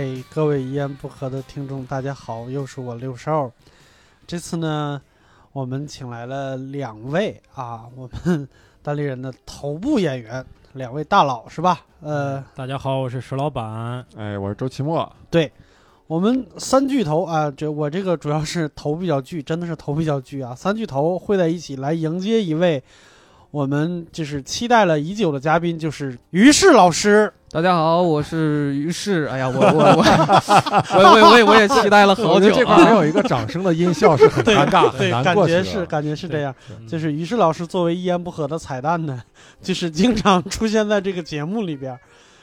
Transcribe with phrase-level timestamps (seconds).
[0.00, 3.50] 嘿，各位一言不合的听众，大家好，又是我六少。
[4.28, 5.02] 这次呢，
[5.52, 8.48] 我们请来了两位啊，我们
[8.80, 11.84] 单立人的头部演员，两位大佬是吧？
[12.00, 14.06] 呃，大家好，我是石老板。
[14.16, 15.12] 哎，我是周奇墨。
[15.30, 15.50] 对，
[16.06, 20.54] 我们三巨头啊，这我这个主要是头比较巨，真的是头比较巨啊。
[20.54, 22.80] 三巨头会在一起来迎接一位
[23.50, 27.32] 我们就是期待了已久的嘉宾，就是于适老师。
[27.50, 29.24] 大家好，我是于适。
[29.24, 30.02] 哎呀，我我我
[30.92, 32.52] 我我我也我也期待了好久、啊。
[32.54, 35.34] 这块没有一个掌声的音效是很尴尬，很对，难感。
[35.34, 36.54] 觉是感觉是这样。
[36.70, 39.22] 嗯就是于适老师作为一言不合的彩蛋呢，
[39.62, 41.98] 就是经常出现在这个节目里边。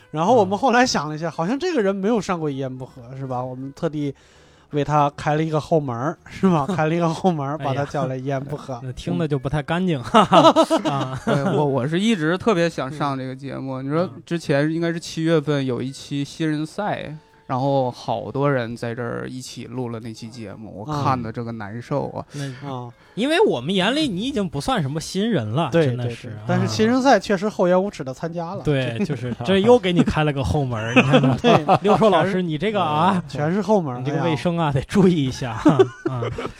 [0.09, 3.43] 然后我们后来想了一下，好像这个人没有上过一言不合，是吧？
[3.43, 4.11] 我们特地
[4.71, 6.65] 为他开了一个后门，是吗？
[6.75, 8.79] 开了一个后门，把他叫来一言不合。
[8.83, 10.53] 那听的就不太干净，哈 哈
[10.89, 11.21] 啊，
[11.55, 13.81] 我我是一直特别想上这个节目。
[13.81, 17.15] 你说之前应该是七月份有一期新人赛，
[17.47, 22.25] 然后好多人在这儿一起录了那期节目，我啊看的这个难受啊。
[22.33, 26.35] 那啊，因为我们眼里你已经不算什么新人了，真的是。。
[26.47, 28.63] 但是啊新生赛确实厚颜无耻的参加了。
[28.63, 31.37] 对，就是 这又给你开了个后门儿，你看看。
[31.37, 35.77] 对， 六硕老师，你这个啊，全是后门这个卫生啊得注意一下啊。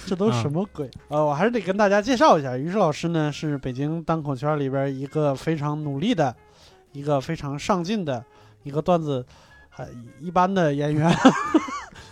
[0.06, 0.88] 这都什么鬼？
[1.08, 6.36] 呃，我还是得跟大家介绍一下，于适老师呢是北京单口圈里边一个非常努力的、
[6.92, 8.24] 一个非常上进的
[8.62, 9.26] 一个段子
[9.76, 9.88] 还
[10.22, 11.12] 一般的演员。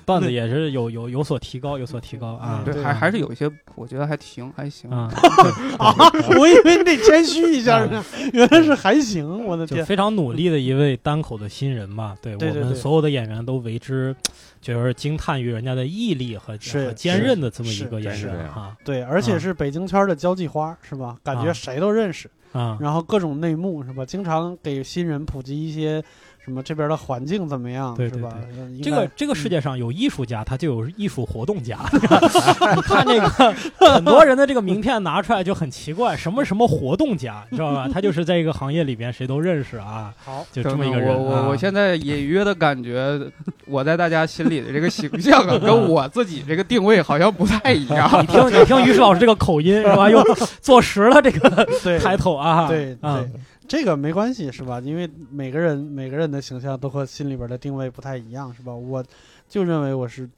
[0.05, 2.61] 段子也是有有有所提高，有所提高啊。
[2.65, 4.89] 对对，还还是有一些，我觉得还行，还行。
[4.91, 5.09] 啊
[5.79, 5.95] 啊，
[6.37, 8.03] 我以为你得谦虚一下呢，
[8.33, 9.85] 原来是还行，我的天！
[9.85, 12.17] 非常努力的一位单口的新人吧。
[12.21, 14.13] 对我们所有的演员都为之，
[14.59, 21.15] 就是惊叹于人家的毅力和和坚韧的这么一个演员哈对，而且是北京圈的交际花，是吧？
[21.23, 22.77] 感觉啊谁都认识，啊。
[22.81, 24.05] 然后各种内幕，是吧？
[24.05, 26.03] 经常给新人普及一些
[26.43, 28.33] 什么这边的环境怎么样，对对是吧？
[28.57, 31.79] 嗯这个这个世界上有艺术家，他就有艺术活动家。
[32.75, 37.87] 你看这个很多人的这个名片拿出来就很奇怪，什么什么活动家，你知道吧？
[37.91, 41.15] 他就是在一个行业里边谁都认识啊， 好，就这么一个人。
[41.15, 43.17] 我我啊我现在隐约的感觉，
[43.65, 48.09] 我在大家心里的这个形象啊，跟我自己这个定位好像不太一样。
[48.21, 50.09] 你听你听于适老师这个口音是吧？
[50.11, 50.21] 又
[50.61, 52.67] 坐实了这个对抬头啊。
[52.67, 53.29] 对啊对，
[53.67, 54.79] 这个没关系，是吧？
[54.79, 58.73] 因为每个人每个人的形象都和心里边的定位不太一样，是吧？
[58.73, 59.03] 我
[59.47, 60.29] 就认为我是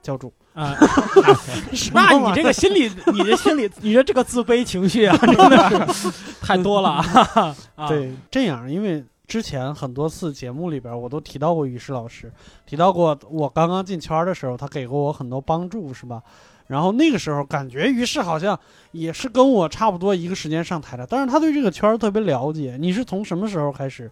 [0.00, 0.76] 教主，啊，
[1.94, 6.10] 那你这个心理，你的心理，你的这个自卑情绪啊，真的是
[6.42, 7.02] 太多了
[7.88, 12.30] 对，这样，因为之前很多次节目里边，我都提到过于适老师，
[12.66, 16.22] 提到过我刚刚进圈的时候，他给过我很多帮助，是吧？
[16.66, 18.58] 然后那个时候感觉于是好像
[18.92, 22.76] 也是跟我差不多一个时间上台的，但是他对这个圈儿特别了解。
[22.78, 24.10] 你是从什么时候开始，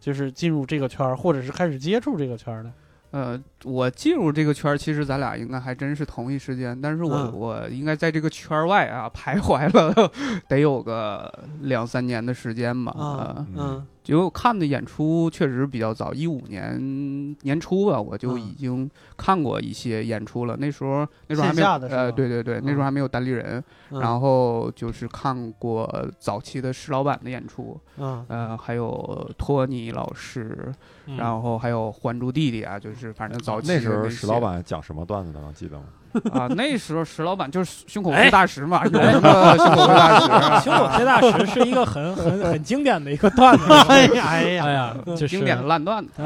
[0.00, 2.70] 就是进入这个圈儿，或者是开始接触这个圈儿的？
[3.12, 10.10] 呃，我进入这个圈儿，其实咱俩应该还真是同一时间，但是我、嗯我应该在这个圈儿外啊徘徊了，
[10.48, 11.30] 得有个
[11.60, 12.92] 两三年的时间吧。
[12.96, 18.40] 啊呃，嗯因为我看的演出确实比较早，一五年年初吧，我就嗯。
[18.40, 20.56] 已经看过一些演出了。
[20.56, 22.84] 那时候那时候还没呃，对对对，那时候嗯。
[22.84, 28.24] 还没有单立人，嗯，然后就是看过早期的石老板的演出，嗯。
[28.28, 30.72] 呃，还有托尼老师，
[31.06, 31.16] 嗯。
[31.16, 35.84] 然后还有还珠弟弟啊，就是反正早期那时候石老板讲什么段子的能记得吗？
[36.32, 40.60] 啊，那时候石老板就是胸口哎碎大石嘛，有什么胸口碎大石啊？
[40.64, 43.64] 胸口碎大石是一个很很很经典的一个段子。
[43.88, 46.22] 哎呀哎呀，哎呀，就是经典的烂段子。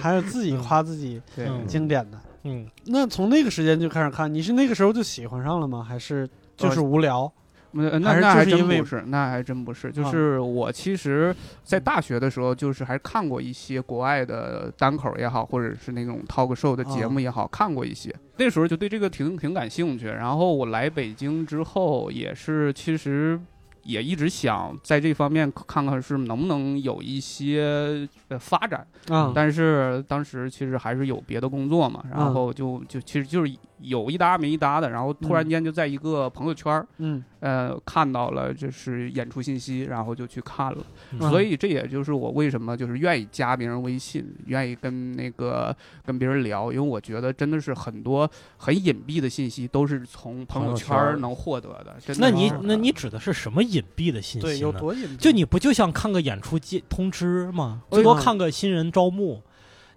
[0.00, 1.20] 还有自己夸自己
[1.66, 2.18] 经典的。
[2.44, 5.84] 嗯，那从那个时间就开始看，你是那个时候就喜欢上了吗？
[5.86, 7.30] 还是就是无聊？
[7.74, 9.92] 呃那那还真不是，那还真不是。
[9.92, 18.14] 就啊是我其实，在大学的时候，就是还看过一些国外的单口也好，或者是那种 talk show 的节目也好，看过一些。
[18.38, 20.06] 那时候就对这个挺挺感兴趣。
[20.06, 23.38] 然后我来北京之后，也是其实
[23.82, 28.86] 也一直想在这方面看看是能不能有一些呃发展。
[29.08, 40.78] 啊，但是当时其实还是有别的工作嘛，然后就就其实就是有一搭没一搭的，然后突然间就在一个朋友圈儿，嗯呃，看到了就是演出信息，然后就去看了。
[41.12, 51.96] 嗯所以这也就是我为什么就是愿意加别人微信，愿意跟那个跟别人聊，因为我觉得真的是很多很隐蔽的信息都是从朋友圈能获得的。
[52.00, 54.58] 真的那你那你指的是什么隐蔽的信，息对？
[54.58, 55.16] 有多隐蔽？
[55.16, 57.82] 就你不就像看个演出接通知吗？
[57.90, 59.42] 哎最多看个新人招募，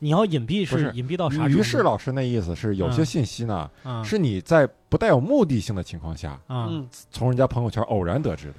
[0.04, 1.48] 你要隐蔽是隐蔽到啥？
[1.48, 8.56] 于是老师那意思是，有些嗯信息呢，啊是你在不带有目的性的情况下，啊嗯从人家朋友圈偶然得知的。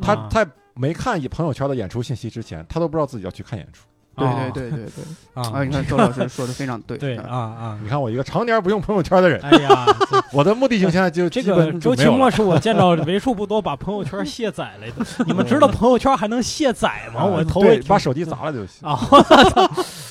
[0.00, 3.84] 他啊他没看朋友圈的演出信息之前，他都不知道自己要去看演出。
[4.16, 5.04] 对啊对对对对，
[5.42, 7.78] 啊，啊你看周老师说的非常对， 对嗯啊啊。
[7.82, 9.86] 你看我一个常年不用朋友圈的人，哎呀，
[10.32, 15.24] 我的目的性现在就这基个周奇本就没有了墨是我见到为数不多把朋友圈卸载了的。
[15.26, 17.24] 你们知道朋友圈还能卸载吗？
[17.24, 18.88] 我头回把手机砸了就行。
[18.88, 18.98] 啊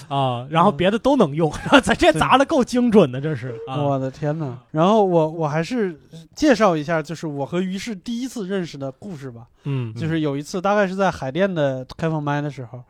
[0.10, 1.52] 啊，然后别的都能用，
[1.82, 4.58] 咱这砸的够精准的，这是啊我的天哪！
[4.72, 5.98] 然后我我还是
[6.36, 9.44] 介绍一下，就是我和于适第一次认识的故事吧。
[9.64, 12.84] 嗯就是有一次，大概是在海淀的开放麦的时候，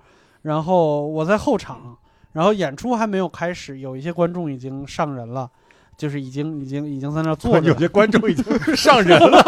[0.43, 1.97] 然后我在后场，
[2.31, 5.49] 然后演出还没有开始，有一些观众已经上人了，
[5.97, 7.67] 就是已经已经已经在那坐着。
[7.67, 8.43] 有些观众已经
[8.75, 9.41] 上人了，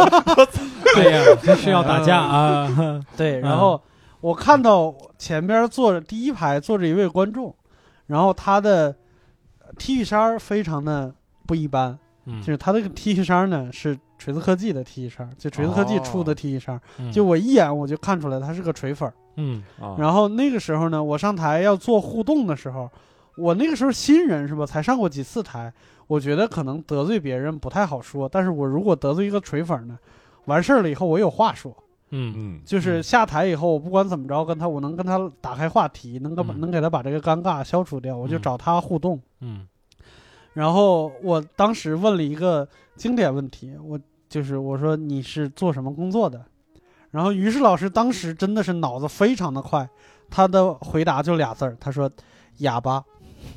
[0.95, 3.03] 对呀，这是要打架啊！
[3.15, 3.81] 对，嗯然后
[4.21, 7.53] 我看到前边坐着第一排坐着一位观众，
[8.07, 8.95] 然后他的
[9.77, 11.13] T 恤衫非常的
[11.45, 12.41] 不一般，嗯。
[12.41, 16.79] 就是他这个 T 恤衫呢是锤子科技的 T 恤衫，就锤子科技出的 T 恤衫
[17.11, 19.13] 就我一眼我就看出来他是个锤粉儿。
[19.37, 19.63] 嗯。
[19.79, 19.95] 啊。
[19.97, 22.89] 然后那个时候呢，我上台要做互动的时候，
[23.37, 25.73] 我那个时候新人是吧，才上过几次台，
[26.07, 29.97] 我觉得可能得罪别人不太好说，但是我如果得罪一个锤粉呢，
[30.45, 31.75] 完事儿了以后我有话说，
[32.11, 32.33] 嗯。
[32.37, 36.59] 嗯，就是下台以后我不管怎么着跟他，我能跟他打开话题，能跟、嗯。
[36.61, 38.41] 能给他把这个尴尬消除掉，我就嗯。
[38.41, 39.19] 找他互动。
[39.41, 39.67] 嗯
[40.55, 46.43] 然后我当时问了一个经典问题，我就是我说你是做什么工作的？
[47.11, 49.87] 然后于是老师当时真的是脑子非常的快，
[50.29, 52.09] 他的回答就俩字儿，他说
[52.57, 53.03] 哑巴。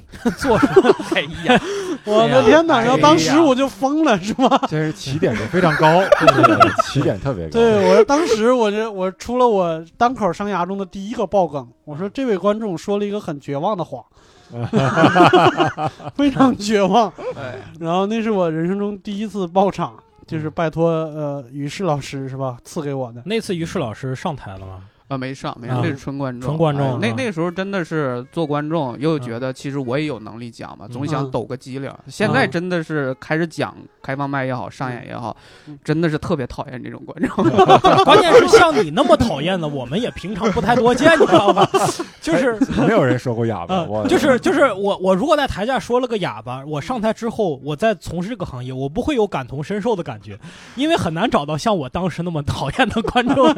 [0.36, 0.94] 做什么？
[1.14, 1.60] 哎呀，
[2.04, 2.78] 我的天哪！
[2.80, 4.48] 然后当时我就疯了，是吗？
[4.68, 7.52] 这是起点就非常高， 对起点特别高。
[7.52, 14.04] 对我当时我这我出了我单口生涯中的第一个爆梗，我说这位观众说了一个很绝望的谎，
[16.14, 17.12] 非常绝望。
[17.36, 19.94] 哎，然后那是我人生中第一次爆场，
[20.26, 23.22] 就是拜托呃于适老师是吧赐给我的。
[23.26, 24.82] 那次于适老师上台了吗？
[25.08, 31.90] 啊，没上，没上，啊那是纯观众，纯观众哎那啊那时候真的是做观众，又觉得其实我也有能力讲嘛，总想嗯抖个机灵。
[32.08, 37.44] 现在真的是开始讲开放麦也好，上演也好嗯，真的是特别讨厌这种观众。
[38.04, 41.68] 关键是像你那么讨厌的，我们也平常不太多见，你知道吧？
[42.20, 50.38] 就是没有人说过哑巴，就是就是我我如果在台下说了个哑巴，我上台之后，我在从事这个行业，我不会有感同身受的感觉，
[50.76, 53.48] 因为很难找到像我当时那么讨厌的观众，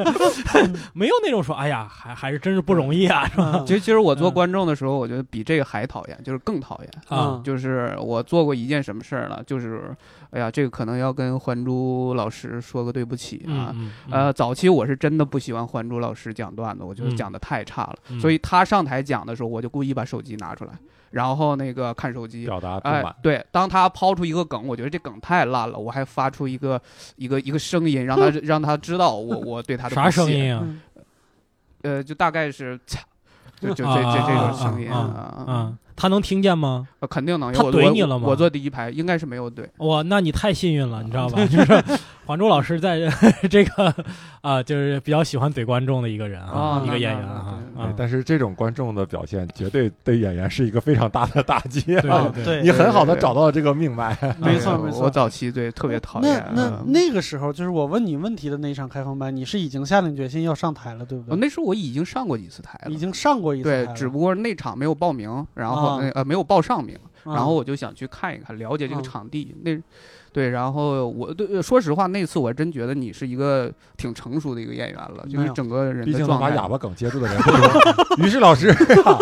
[0.95, 3.53] 没有那种说哎呀，还还是真是不容易啊，是吧？
[3.57, 6.91] 嗯其实其实我做嗯观众的时候，我觉得比这个还讨厌，就是更讨厌。
[7.09, 9.43] 啊就是我做过一件什么事儿呢？
[9.47, 9.95] 就是，
[10.31, 13.75] 哎呀，这个可能要跟还珠老师说个对不起啊。
[14.11, 20.73] 呃，早期我是真的不喜欢还珠老师讲段子，我觉得嗯讲的太差了，嗯所以他上台讲的时候，我就故意把手机拿出来，
[21.11, 22.47] 然后那个看手机。
[22.47, 26.81] 表达不哎满，，对，当他抛出一个梗，我觉得这梗太烂了，我还发出一个
[27.17, 30.31] 一个一个声音，让他让他知道我我对他的啥声？
[30.31, 30.65] 音啊？
[31.83, 32.79] 嗯呃，就大概是，
[33.61, 36.89] 就就这啊这这啊种声音啊他能听见吗？
[37.01, 37.59] 呃肯定能有。
[37.59, 39.67] 他我怼你了吗我我坐第一排，应该是没有怼。
[39.79, 41.45] 哇，那你太幸运了，你知道吧？
[41.47, 41.85] 就是
[42.25, 43.01] 黄忠老师在
[43.51, 43.95] 这个
[44.41, 47.59] 啊，就是比较喜欢怼观众的一个人啊啊，一个演员啊
[47.97, 52.31] 但是这种观众的表现，绝对对演员是一个非常大的打击对啊！
[52.35, 56.45] 对对你很好的找到了这个命脉，没错哎没错我早期对特别讨厌。
[56.55, 61.31] 那那那个时候，就是我问你问题的那一场开放班，你是已经下定决心要上台了，对不对？
[61.33, 62.97] 呃那时候我已经上过几次台了已。
[62.97, 69.55] 经上过一次台对，，只不过那场没有报名，然后啊那呃没有报上名，嗯然后我就想去看一看，了解这个嗯场地。
[69.63, 69.77] 那
[70.33, 76.51] 对，然后我对说实话，那次我真觉得你是一个挺成熟的一个演员了，就是整个人毕竟能的状态。
[76.51, 78.17] 把哑巴梗接住的人不多。
[78.25, 79.19] 于是老师啊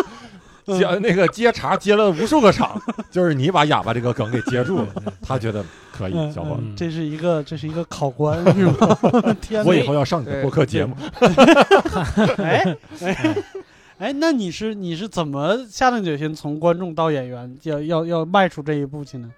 [0.67, 2.79] 接那个接茬接了无数个场，
[3.11, 4.89] 就是你把哑巴这个梗给接住了，
[5.23, 8.99] 他觉得可以，嗯小伙这是一个这是一个考官 是吧？
[9.41, 9.65] 天！
[9.65, 10.95] 我以后要上你的播客节目。
[12.37, 13.37] 哎哎
[13.99, 19.31] 哎，那你是你是怎么下定决心从观众到演员，要要要迈出这一步去呢？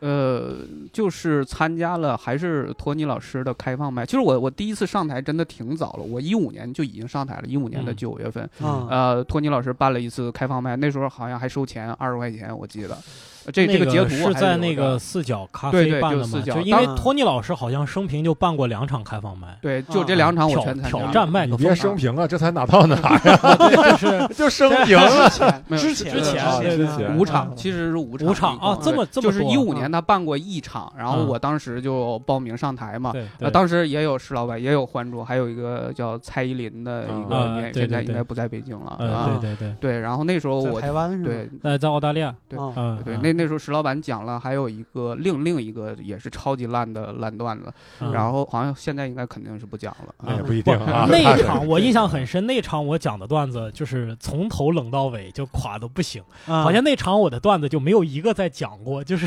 [0.00, 0.56] 呃，
[0.92, 4.04] 就是参加了还是托尼老师的开放麦。
[4.04, 8.48] 就是我我第一次上台真的挺早了，我一五年就已经上台了，一五年的嗯九月份。
[8.60, 12.98] 嗯，呃，托尼老师办了一次开放麦，那时候好像还收钱二十块钱，我记得。
[13.44, 16.22] 呃这这个截图是在那个四角咖对对啡办的嘛？
[16.24, 20.88] 就四角因为托尼老师好像生平就办过两场开放麦，对，就这啊两场我全参加。
[20.88, 21.76] 挑战麦你别克风。
[21.76, 23.56] 生平啊，这才哪到哪呀？
[23.90, 25.28] 就是 就生平了。
[25.76, 33.12] 之前之前之前五场，其实是五场，五场啊这么对就是这么多一五年他办过一场，然后嗯我当时就报名上台嘛。
[33.12, 38.96] 对呃，当时也有石老板，也有关注，还有一个叫蔡依林的一个啊演员，对对对现在应该不在北京了。
[39.40, 41.28] 对对对，对，然后那时候在我台湾是吧？
[41.28, 42.58] 对呃，在澳大利亚，对
[43.04, 50.14] 对，嗯那那那时候石老板讲了，还有一个另另一个也是超级烂的烂段子，嗯然后好像现在应该肯定是不讲了。
[50.22, 51.06] 那也啊不一定啊。
[51.10, 56.22] 那一场我印象很深，那场我讲的段子就是从头冷到尾，就垮的不行。
[56.46, 59.26] 啊好像那场我的段子就没有一个再讲过，就是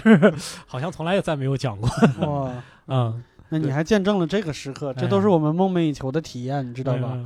[0.65, 1.89] 好像从来也再没有讲过。
[2.27, 2.51] 哇，
[2.87, 7.17] 嗯，那你还见证了这个时刻，这哎都是我们梦寐以求的体验，你知道吧？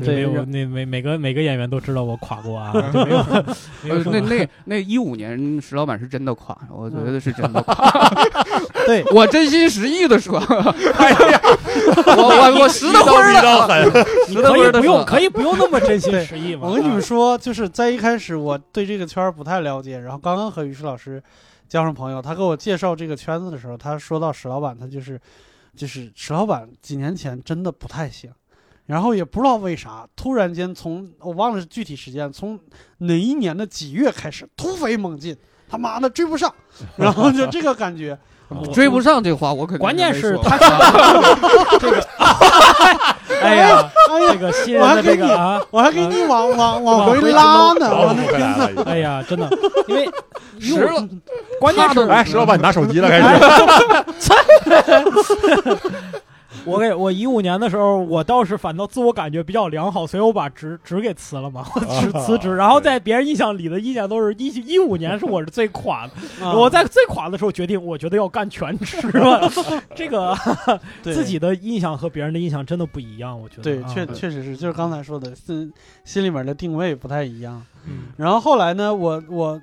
[0.00, 0.06] 嗯？
[0.06, 3.24] 对没有，那每每个每个演员都知道我垮过啊， 就没有
[3.82, 8.10] 没有呃，那那 那一五年石老板是真的垮，我觉得是真的垮。
[8.86, 11.40] 对，我真心实意的说，哎呀，
[12.06, 16.66] 我我我实的灰儿的，狠，你实的可以不用，灰儿的说可以不用那么真心实意嘛。
[16.68, 21.22] 我跟你们啊说，就是在一开始我对这个圈儿不太了解，然后刚刚和于适老师
[21.68, 25.20] 交上朋友，他给我介绍这个圈子的时候，他说到石老板，他就是
[25.76, 28.30] 就是石老板几年前真的不太行，
[28.90, 32.58] 然后也不知道为啥，突然间从我忘了是具体时间，从
[32.98, 35.36] 哪一年的几月开始突飞猛进，
[35.70, 36.52] 他妈的追不上，
[36.98, 38.18] 然后就这个感觉，
[38.74, 40.58] 追不上这话，我肯定关键是他
[41.78, 42.04] 这个，
[43.40, 48.84] 哎呀，哎呀这，个新人的这个啊，我还给你往往往回拉呢，找我的天。
[48.86, 49.48] 哎呀，真的，
[49.86, 50.10] 因为
[50.58, 51.08] 实了，
[51.60, 53.38] 关键是哎，石老板，你拿手机了，开哎
[54.18, 54.34] 始。
[56.66, 62.56] 我给我一五年的时候，我倒是反倒自我感觉比较良好，所以我把职职给辞了嘛， 我辞辞职。
[62.56, 66.12] 然后在别人印象里的印象都是一一五年是我是最垮的，
[66.44, 69.50] 啊我在最垮的时候决定，我觉得要干全职了。
[69.94, 70.36] 这个
[71.02, 73.62] 对自己的印象和别人的印象真的不一样，我觉得。
[73.62, 75.72] 对，啊确确实是，就是刚才说的，心
[76.04, 77.62] 心里面的定位不太一样。
[77.86, 79.60] 嗯然后后来呢，我我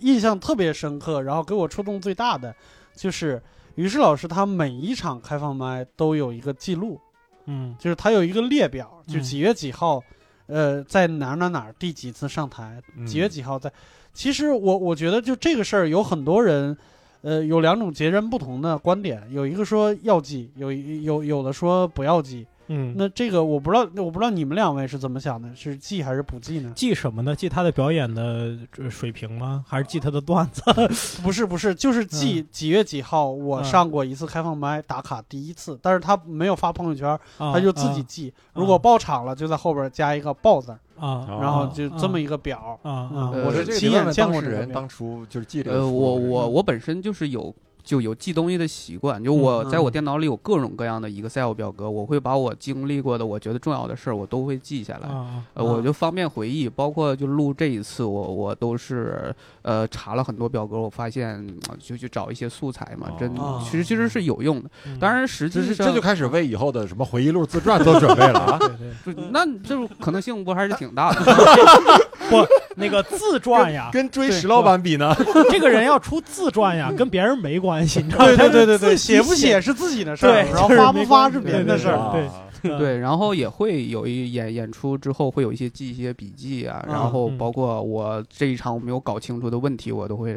[0.00, 2.52] 印象特别深刻，然后给我触动最大的
[2.96, 3.40] 就是
[3.74, 7.00] 于适老师他每一场开放麦都有一个记录，
[7.46, 10.02] 嗯就是他有一个列表，就嗯几月几号，
[10.46, 13.72] 呃，在哪儿哪儿哪儿第几次上台，嗯几月几号在。
[14.12, 16.76] 其实我我觉得就这个事儿，有很多人。
[17.24, 22.44] 呃，有两种截然不同的观点，有一个说要记，有有有的说不要记。
[22.68, 26.72] 嗯，那这个我不知道，我不知道你们两位是怎么想的，是记还是不记呢？
[26.74, 27.34] 记什么呢？
[27.34, 29.64] 记他的表演的呃水平吗？
[29.66, 30.62] 还是记他的段子？
[31.22, 38.32] 不是不是，就是记几月几号我嗯上过一次开放麦打卡第一次，但是他没有发朋友圈，他他就自己记。
[38.54, 42.78] 如果爆场了，就在后边加一个爆字儿，啊，哦然后就这么一个表。
[42.82, 43.10] 啊
[43.44, 44.60] 我是亲眼见过这个表。
[44.60, 55.08] 人当初就是记这个呃，我我我本身就是有就有记东西的习惯，就我嗯在我电脑里有各种各样的 Excel 表格，我会把我经历过的我觉得重要的事儿我都会记下来。
[55.08, 64.70] 啊呃，我就方便回忆，包括就录这一次，我我都是呃查了很多表格，我发现呃就去找一些素材嘛，真哦其实其实是有用的。
[64.86, 68.58] 嗯当然，实际这就开始为以后的什么回忆录、自传做准备了啊！
[68.58, 68.68] 对
[69.12, 71.20] 对，不那这种可能性不还是挺大的。
[72.76, 75.14] 那个自传呀，跟追石老板比呢？
[75.50, 78.36] 这个人要出自传呀， 跟别人没关系，你知道吗？
[78.36, 82.10] 对对对对对，写不写是自己的事儿，对然后发不发是别人的事儿。
[82.12, 82.28] 对
[82.62, 90.32] 对 对，然后也会有一演演出之后会有一些记一些笔记啊，嗯然后嗯包括我这一场我没有搞清楚的问题，我都会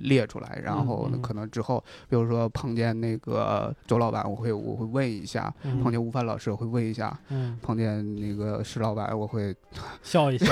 [0.00, 9.54] 列出来，然后可能之后比如说碰见那个周老板，我会我会问一下，嗯碰见吴凡老师我会问一下，嗯，碰见那个石老板我会
[10.02, 10.46] 笑一 笑，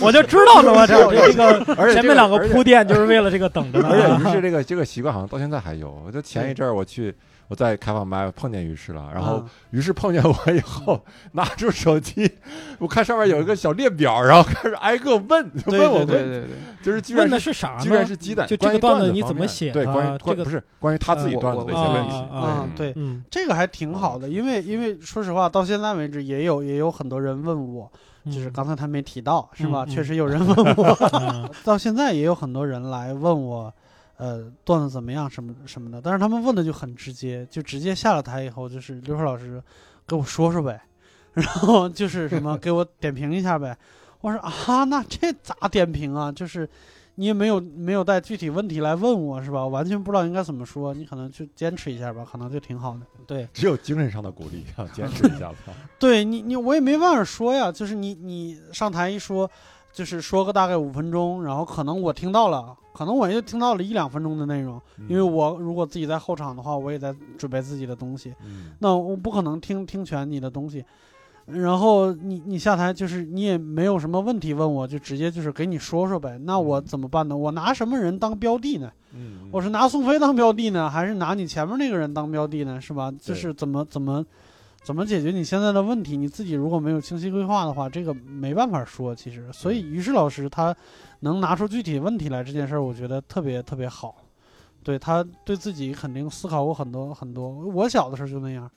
[0.00, 0.94] 我就知道怎么这
[1.32, 3.88] 这个而且前面两个铺垫就是为了这个等着呢。
[3.90, 5.90] 而且于是这个这个习惯好像到现在还有。
[6.06, 7.14] 我就前一阵儿我去
[7.50, 9.48] 我在开放麦碰见于适了，然后嗯。
[9.70, 12.30] 于是碰见我以后 拿出手机，
[12.78, 16.48] 我看上面有一个小列表，然后开始挨个问对问我对问，对对对，
[16.82, 17.80] 就是居然问的是是啥呢？
[17.82, 27.90] 居然是鸡蛋，就这个段段子你怎么写对，的关于这个关不是关于他自己呃段子的一些问题啊对，嗯，这个还挺好的，因为因为说实话，到现在为止也有也有很多人问我，
[28.26, 29.84] 就是刚才他没提到是吧？
[29.84, 31.50] 确实有人问我，嗯。
[31.64, 33.72] 到现在也有很多人来问我，
[34.20, 39.62] 呃，段子怎么样什么什么的，但是他们问的就很直接，就直接下了台以后就是刘硕老师
[40.06, 40.78] 给我说说呗，
[41.32, 43.74] 然后就是什么给我点评一下呗。
[44.20, 46.30] 我说啊，那这咋点评啊？
[46.30, 46.68] 就是
[47.14, 49.66] 你也没有没有带具体问题来问我是吧？
[49.66, 53.00] 完全不知道应该怎么说，你可能就坚持一下吧，可能就挺好的。
[53.26, 55.72] 对，只有精神上的鼓励，要坚持一下吧。
[55.98, 59.50] 对你，你我也没办法说呀，就是你你上台一说，
[59.92, 70.84] 就是说个大概五分钟，然后可能我听到了，可能我也就听到了一两分钟的内容，因为我如果自己在后场的话，我也在准备自己的东西，嗯那我不可能听听全你的东西。
[71.46, 76.38] 然后你你下台就是你也没有什么问题问我，就直接就是给你说说呗。
[76.44, 77.36] 那我怎么办呢？
[77.36, 78.88] 我拿什么人当标的呢？
[79.12, 82.80] 嗯，我是拿宋飞当标的呢，还是拿你前面那个人当标的呢？
[82.80, 83.12] 是吧？
[83.18, 84.24] 就是怎么怎么怎么
[85.04, 89.14] 解决你现在的问题，你自己如果没有清晰规划的话，这个没办法说。
[89.14, 90.74] 其实，所以于是老师他
[91.20, 94.16] 能拿出具体问题来这件事儿，我觉得特别特别好。
[94.82, 97.50] 对他对自己肯定思考过很多很多。
[97.50, 98.68] 我小的时候就那样，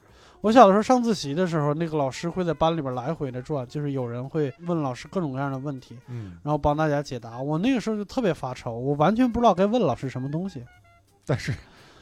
[0.42, 7.42] 我小的时候上自习的时候，那个老师会在班里边来回的转，就是有人会问老师各种各样的问题，嗯，然后帮大家解答。
[7.42, 10.62] 我那个时候就特别发愁，我完全不知道该问老师什么东西。
[11.26, 11.54] 但是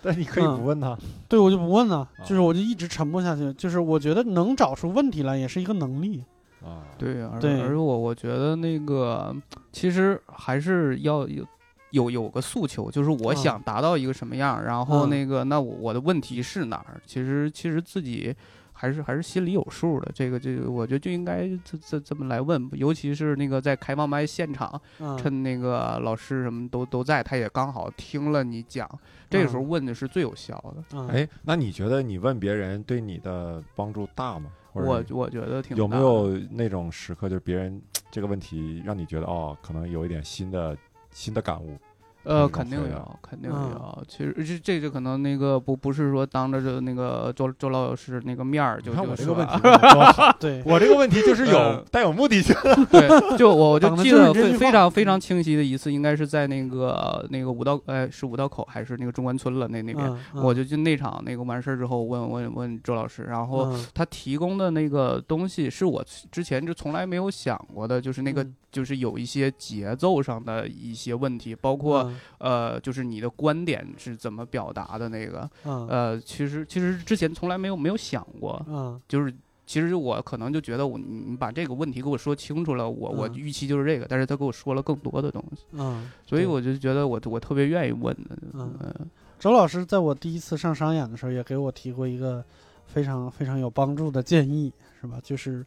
[0.04, 0.98] 但你可以不问他，
[1.30, 3.54] 对我就不问了，啊就是我就一直沉默下去。
[3.54, 6.24] 就是我觉得能找出问题来也是一个能力。
[6.64, 9.36] 啊，对，而对而我我觉得那个
[9.72, 11.46] 其实还是要有
[11.92, 17.02] 有有个诉求，就是我嗯想达到一个什么样，然后嗯那个那我我的问题是哪儿？
[17.06, 18.36] 其实其实自己。
[18.82, 28.90] 还是还是心里有数的，这个这个，我觉得就应该这这这么来问，尤其是那个在开放麦现场，嗯，趁那个老师什么都都在，他也刚好听了你讲，
[29.30, 30.98] 这个时候问的是最有效的。
[30.98, 34.50] 嗯，哎，那你觉得你问别人对你的帮助大吗？
[34.74, 40.76] 或者我我觉得挺有没有那种时刻，就是别人这个问题让你觉得哦，可能有一点新的
[41.12, 41.78] 新的感悟？
[42.24, 43.72] 呃，肯定有，肯定嗯。
[43.72, 44.04] 有。
[44.08, 49.54] 其实这这就可能那个不不是说当着这那个周周老师那个面儿就就说我这个问题
[50.40, 52.56] 对，我这个问题就是有呃带有目的性。
[52.92, 63.86] 对，就我我 就记得非非常非常清晰的一次，应该是在那个那个五道哎是五道口还是那个中关村了那那边，嗯嗯我就进那场那个完事儿之后问问问周老师，然后嗯。
[63.94, 68.56] 他提供的那个东西是我之前就从来没有想过的，就是那个嗯。
[68.72, 79.34] 就是有一些节奏上的一些问题，包括嗯呃就是你的观点是怎么表达的那个，嗯呃其实其实之前从来没有没有想过，嗯就是。
[79.64, 92.44] 其实我可能就觉得我你你把这个问题给我说清楚了，我我嗯预期就是这个，但是他给我说了更多的东西，嗯，所以我就觉得我我特别愿意问的，嗯嗯周老师在我第一次上商演的时候，也给我提过一个
[92.86, 95.22] 非常非常有帮助的建议，是吧？
[95.24, 95.66] 就是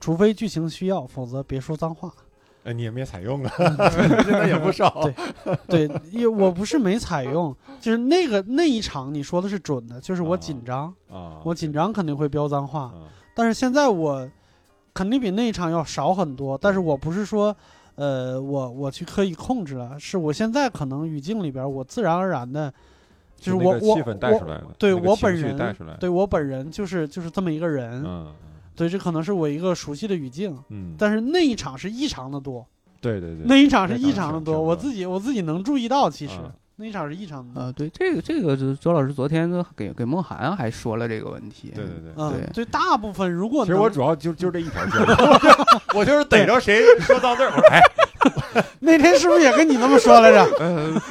[0.00, 2.12] 除非剧情需要，否则别说脏话。
[2.68, 3.50] 哎，你也没采用啊，
[4.22, 5.10] 现在也不少。
[5.66, 12.94] 对对，因为我不是没采用，就是那个那一场你说的是准的，就是我啊紧张，啊，我紧张肯定会飙脏话，啊
[13.34, 14.28] 但是现在我
[14.92, 17.56] 肯定比那一场要少很多，但是我不是说。
[18.00, 22.72] 呃，我我去刻意控制了，是我现在可能语境里边，我自然而然的，
[23.36, 28.32] 就是我我我对我本人对我本人就是就是这么一个人，嗯
[28.78, 32.64] 对，这可能是我一个熟悉的语境，嗯，但是那一场是异常的多，
[33.00, 37.60] 对对对，那一场是异常的多，我自己我自己能注意到，其实、啊那一场是异常的多。
[37.60, 42.12] 呃，对这个这个，周周老师昨天给给梦涵还说了这个问题，对对对。
[42.16, 45.00] 嗯，对对，大部分如果其实我主要就就这一条线，
[45.92, 47.82] 我就是逮着谁说到这儿，我哎，
[48.78, 50.44] 那天是不是也跟你那么说来着？
[50.60, 51.02] 呃，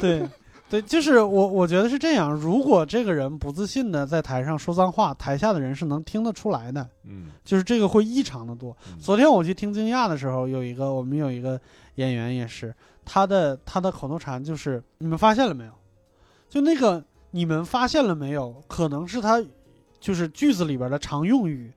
[0.00, 0.28] 对，说
[0.70, 2.30] 对，就是我我觉得是这样。
[2.30, 8.76] 如果这个人不自信的在台上说脏话，台下的人是能听得出来的，嗯，就是这个会异常的多。
[8.90, 11.58] 嗯昨天我去听惊讶的时候，有一个我们有一个
[11.94, 15.72] 演员也是，他的他的口头禅就是你们发现了没有？
[16.50, 18.62] 就那个你们发现了没有？
[18.68, 19.42] 可能是他
[19.98, 21.72] 就是句子里边的常用语，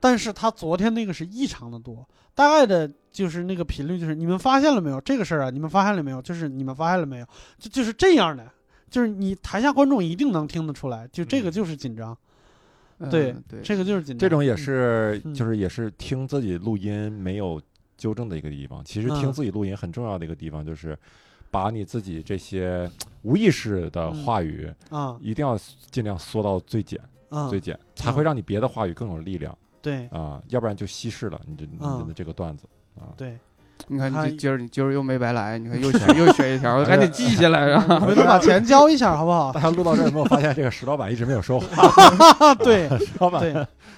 [0.00, 5.50] 但是他昨天那个是异常的多，大概的就是那个频率就是你们发现了没有这个事儿啊？
[5.50, 6.20] 你们发现了没有？
[6.22, 7.26] 就是你们发现了没有？
[7.58, 8.50] 就就是这样的。
[8.90, 12.16] 就是你台下观众一定能听得出来，就这个嗯就是紧张，
[13.10, 14.18] 对嗯对，这个就是紧张。
[14.18, 17.60] 这种也是嗯就是也是听自己录音没有
[17.96, 18.84] 纠正的一个地方。
[18.84, 20.98] 其实听嗯自己录音很重要的一个地方就是。
[21.52, 22.88] 把你自己这些
[23.22, 25.58] 无意识的嗯话语，啊一定要
[25.90, 26.96] 尽量缩到最简，
[27.28, 33.12] 啊，最简，才会让你别的话语更有力量对啊，要不然就稀释了你这你嗯的这个段子啊。
[33.16, 33.38] 对，
[33.88, 38.00] 你看你今儿你今儿又没白来，你看又学 又学一条，赶紧记下来啊！
[38.00, 39.60] 回头把钱交一下好不好大？
[39.60, 42.46] 家录到这儿有没有发现，这个石老板一直没有说话？
[42.46, 43.42] 啊，对 石老板，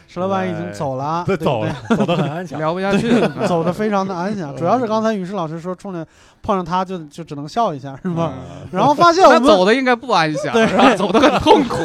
[0.08, 2.58] 石老板已经走了，对对走了，走得很安详。
[2.58, 4.54] 聊不下去，对，走的非常的安详。
[4.56, 6.06] 主要是刚才于适老师说，冲着
[6.42, 8.32] 碰上他就就只能笑一下，是吧？
[8.36, 11.76] 嗯然后发现 我们走的应该不安详，对是吧走的很痛苦。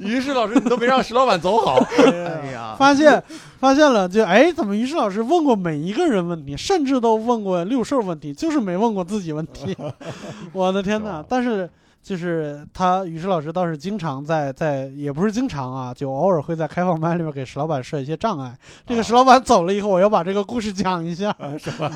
[0.00, 1.78] 于是老师，你都没让石老板走好。
[1.98, 3.22] 哎呀，发现
[3.58, 9.76] 发现了，就哎，怎么于适老师问过每一个人问题，甚至都问过六兽问题，就是没问过自己问题。
[10.52, 11.24] 我的天哪！
[11.28, 11.68] 但是
[12.02, 18.56] 就是他于适老师倒是经常在在，也不是经常啊，就偶尔会在开放麦里面给石老板设一些障碍。
[18.86, 21.34] 这个石老板走了以后，我要把这个故事讲一下。
[21.58, 21.90] 什么？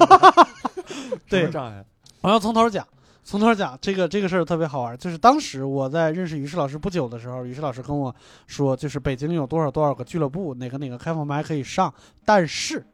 [1.31, 1.85] 对什么障碍？
[2.23, 2.87] 我要从头讲，
[3.23, 4.97] 从头讲这个这个事儿特别好玩。
[4.99, 8.15] 就是当时我在认识于适老师不久的时候，于适老师跟我
[8.47, 11.93] 说，就是北京有多少多少个俱乐部，哪个哪个开放麦可以上，
[12.25, 12.85] 但是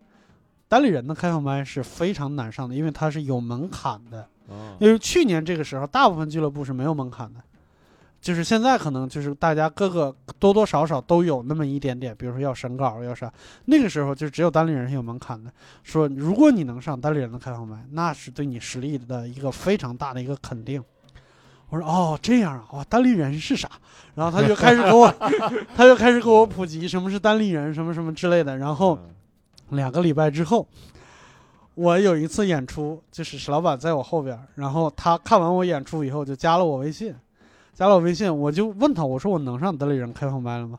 [0.69, 4.29] 单立人的开放麦是非常难上的，因为它是有门槛的。
[4.49, 7.41] 哦因为去年这个时候，大部分俱乐部是没有门槛的。
[8.21, 13.33] 就是现在可能就是大家各个多多少少都有那么一点点，比如说要审稿要啥，
[13.67, 15.51] 那个时候就只有单立人是有门槛的。
[15.83, 20.83] 说如果你能上单立人的开放麦，那是对你实力的一个非常大的一个肯定。
[21.71, 23.71] 我说哦这样啊，哇单立人是啥？
[24.15, 25.09] 然后他就开始给我，
[25.77, 28.57] 他就开始给我普及什么是单立人，什么什么之类的。
[28.57, 28.99] 然后
[29.69, 30.67] 两个礼拜之后，
[31.75, 37.15] 我有一次演出，就是史老板在我后边，然后他看完我演出以后就加了我微信，
[37.79, 40.77] 加了我微信，我就问他，我说我能上德里人开放麦了吗？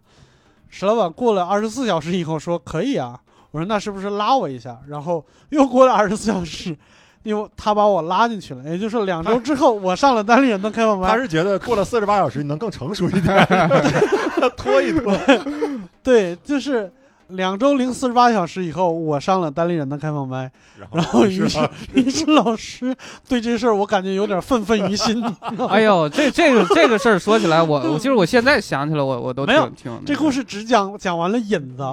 [0.68, 3.18] 石老板过了二十四小时以后说可以啊，
[3.52, 4.78] 我说那是不是拉我一下？
[4.86, 6.76] 然后又过了二十四小时，
[7.24, 11.10] 因为他把我拉进去了，也就是两周之后，我上了单立人的开放班。
[11.10, 13.48] 他是觉得过了四十八小时，你能更成熟一点
[14.58, 15.18] 拖一拖。
[16.04, 16.92] 对，就是
[17.30, 20.52] 两周零四十八小时以后，我上了单立人的开放麦，
[20.92, 21.60] 然后于是
[21.94, 22.96] 于是老师
[23.28, 25.24] 对这事儿，我感觉有点愤愤于心。
[25.70, 31.84] 哎呦，这这个这个事儿说起来，我我其实我现在想起来，我我都没有挺挺这故事只讲讲完了引子，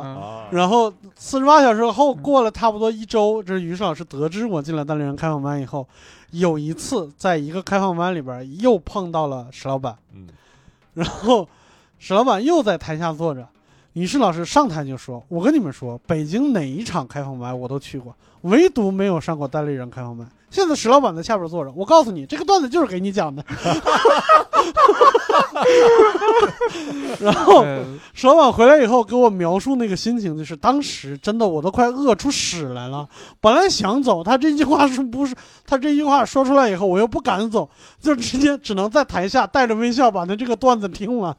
[0.50, 5.86] 然后四十八小时后过了差不多一周，这于是老师得知我进了单立人开放麦以后，
[6.30, 10.26] 有一次在一个开放麦里边又碰到了石老板，嗯，
[10.94, 11.46] 然后
[11.98, 13.46] 史老板又在台下坐着，
[13.96, 23.42] 于是老师上台就说：“我跟你们说，北京哪一场开放麦我都去过，唯独没有上过单立人开放麦。”现在史老板在下边坐着，我告诉你，这个段子就是给你讲的。
[27.20, 33.08] 然后呃史老板回来以后给我描述那个心情，就是当时真的我都快饿出屎来了。
[33.40, 35.34] 本来想走，他这句话是不是
[35.66, 37.66] 他这句话说出来以后，我又不敢走，
[37.98, 41.34] 就直接只能在台下带着微笑把他这个段子听完。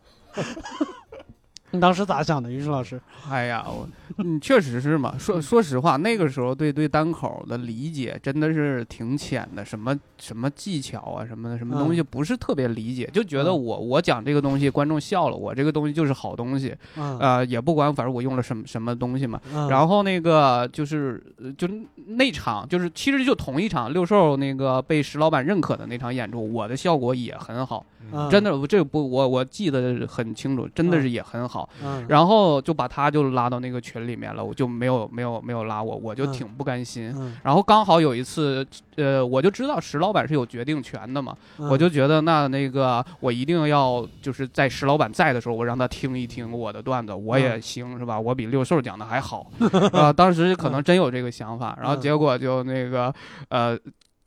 [1.77, 2.99] 你当时咋想的，于是老师？
[3.29, 3.87] 哎呀，我
[4.17, 5.15] 嗯，确实是嘛。
[5.17, 19.39] 说说实话，那个时候对对单口的理解真的是挺浅的，什么什么技巧啊，什么的，什么东西不是特别理解，就觉得嗯我我讲这个东西，观众笑了，我这个东西就是好东西，嗯，呃，也不管，反正我用了什么什么东西嘛。
[19.53, 21.67] 嗯然后那个就是呃就
[22.07, 31.66] 那场就是其实就同一场六兽那个被石老板认可的那场演出，我的效果也很好，嗯真的，我这个不我我记得很清楚，真的是也很好。
[31.83, 37.13] 嗯，然后就把他就拉到那个群里面了，我就没有没有没有拉我，我就嗯挺不甘心。
[37.17, 48.19] 嗯然后刚好有一次，呃，我就知道石老板是有决定权的嘛，嗯我就觉得那那个我一定要就是在石老板在的时候，我让他听一听我的段子，我也行、是吧？
[48.19, 49.45] 我比六兽讲的还好，
[49.93, 53.13] 啊、 当时可能真有这个想法，然后嗯结果就那个
[53.49, 53.77] 呃。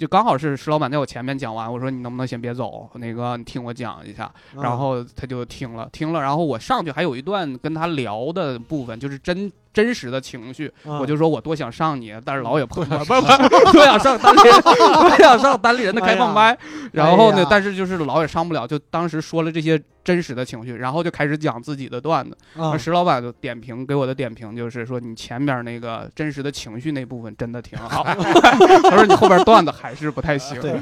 [0.00, 4.62] 就刚好是石老板在我前面讲完，我说你能不能先别走，那个你听我讲一下，嗯。
[4.62, 10.98] 然后他就听了听了，然后我上去还有一段跟他聊的部分，就是真真实的情绪，嗯。
[10.98, 16.56] 我就说我多想上你，但是老也不不不是， 多想上单立人，多想上单立人的开放麦，
[16.92, 22.37] 然后呢但是就是老也上不了，就当时说了这些真实的情绪，然后就开始讲自己的段子。
[22.78, 28.02] 石老板就点评给我的点评就是说，你前面那个真实的情绪那部分真的挺好，
[28.83, 30.61] 他说你后边段子还是不太行。
[30.61, 30.80] 对。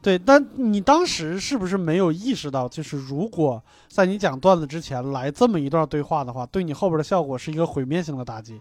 [0.00, 3.62] 对，但你当时是不是没有意识到，就是如果
[3.92, 8.58] 在你讲段子之前来这么一段对话的话，对你后边的效果是一个毁灭性的打击？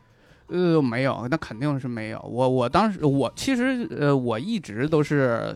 [0.47, 2.19] 呃，没有，那肯定是没有。
[2.19, 5.55] 我我当时我其实呃，我一直都是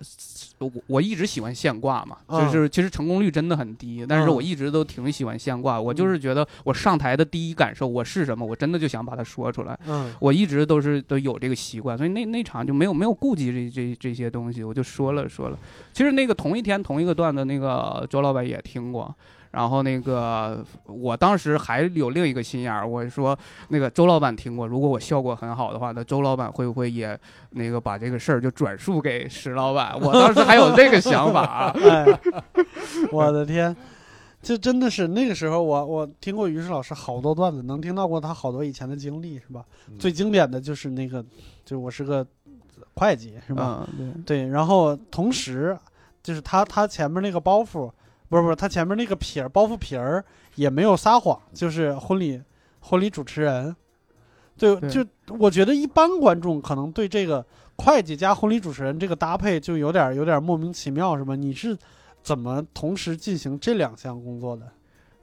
[0.60, 5.82] 我我一直喜欢现挂嘛，嗯就是其实成功率真的很低，但是嗯我一直都挺喜欢现挂。
[5.82, 9.78] 我就是觉得我上台的第一感受我是什么，我真的就想把它说出来。
[9.88, 15.60] 嗯我一直都是都有这个习惯，所以那那场就没有没有顾及这这这些东西，我就说了说了。
[15.92, 19.14] 其实那个同一天同一个段子，那个周老板也听过。
[19.56, 23.38] 然后那个，我当时还有另一个心眼儿，我说
[23.70, 27.18] 那个周老板听过，如果我效果很好的话，那周老板会不会也
[27.52, 29.98] 那个把这个事儿就转述给石老板？
[30.02, 31.74] 我当时还有这个想法啊。
[31.90, 32.06] 哎，
[33.14, 33.74] 我的天，
[34.42, 39.64] 这真的是那个时候我我听过于适老师好多段子，能听到过他好多以前的经历，是吧？
[39.88, 41.24] 嗯最经典的就是那个，
[41.64, 42.28] 就我是个
[42.96, 43.88] 会计，是吧？
[43.98, 45.78] 嗯，对，然后同时
[46.22, 47.90] 就是他他前面那个包袱，
[48.30, 50.24] 不是不是，他前面那个皮儿包袱皮儿
[50.56, 52.42] 也没有撒谎，就是婚礼
[52.80, 53.76] 婚礼主持人。
[54.58, 55.06] 对，对就
[55.38, 57.46] 我觉得一般观众可能对这个
[57.78, 61.36] 会计加婚礼主持人这个搭配就有点有点莫名其妙，是吧？
[61.36, 61.78] 你是
[62.24, 64.72] 怎么同时进行这两项工作的？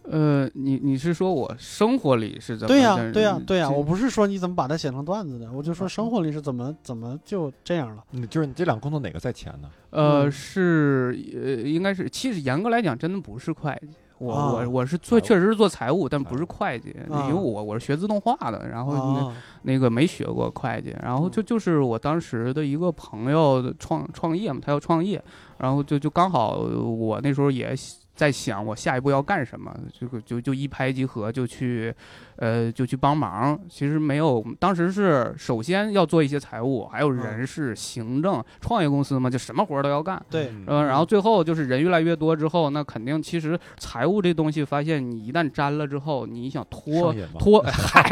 [0.04, 2.68] 呃，你你是说我生活里是怎么？
[2.68, 8.02] 对呀、对呀、对呀、这我不是说你怎么把它写成段子的，我就说生活里是怎么怎么就这样了。
[8.10, 9.70] 你就是你这两个工作哪个在前呢？
[9.90, 13.90] 呃，嗯是呃，应该是，其实严格来讲，真的不是会计。
[14.18, 25.20] 我、啊我我是做，确实是做财务，但不是会计，啊因为我我是学自动化的，然后那,、个没学过会计，然后就就是我当时的一个朋友的创创业嘛，他要创业，
[25.58, 27.74] 然后就就刚好我那时候也
[28.14, 31.94] 在想我下一步要干什么，这个就就一拍即合就去，
[32.36, 33.58] 呃，就去帮忙。
[33.68, 40.22] 其实没有，当时是首先要做一些财务，还有人事、行政、创业公司嘛，就什么活儿都要干。
[40.30, 48.02] 对，嗯呃，然后最后就是人越来越多之后，那肯定其实财务这东西，发现你一旦沾了之后，你想脱脱，嗨，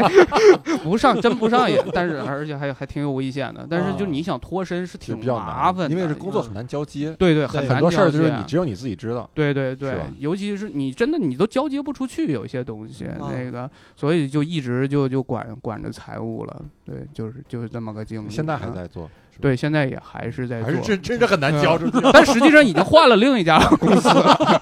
[0.83, 3.67] 不上真不上瘾，但是而且还还挺有危险的。
[3.69, 9.29] 但是就啊你想脱身是挺比较麻烦的，因为这工作很难交接，对对，很对难很多事儿就是交接你只有你自己知道。
[9.33, 16.61] 对对对是吧，尤其是你真的你都交接不出去，有一些东西、啊那个，所以就一直就就管管着财务了。
[16.85, 18.29] 对，就是就是这么个经历。
[18.29, 24.61] 现在还嗯在做，对，现在也还是在做，还是真真是很难交出去，但实际上已经换了另一家公司了。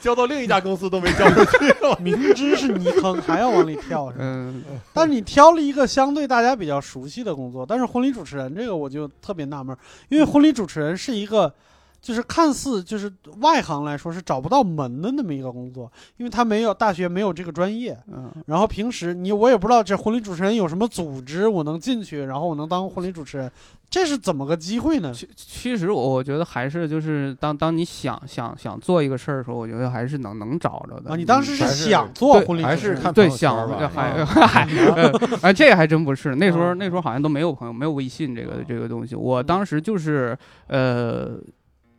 [0.00, 1.74] 交到另一家公司都没交出去。
[2.02, 4.24] 明知是泥坑还要往里跳，是吧？
[4.24, 9.76] 嗯，但是你挑了一个相对大家比较熟悉的工作，但是婚礼主持人这个我就特别纳闷，
[10.08, 11.52] 因为婚礼主持人是一个。
[12.02, 13.10] 就是看似就是
[13.40, 23.48] 外行来说是找不到门的那么一个工作，因为他没有大学没有这个专业，嗯，然后平时你我也不知道这婚礼主持人有什么组织，我能进去，然后我能当婚礼主持人，
[23.88, 25.14] 这是怎么个机会呢？
[25.14, 31.10] 其其实我我觉得还是就是当当你想想想做一个事儿的时候，我觉得还是能能找着的。
[31.10, 34.64] 啊，你当时是想做婚礼主持人，还是看对想吧还啊 还
[34.96, 35.12] 呃
[35.42, 36.34] 哎，这还真不是。
[36.34, 39.14] 那时候啊那时候好像都没有朋友，没有微信这个啊这个东西。
[39.14, 40.36] 我当时就是
[40.66, 41.38] 呃。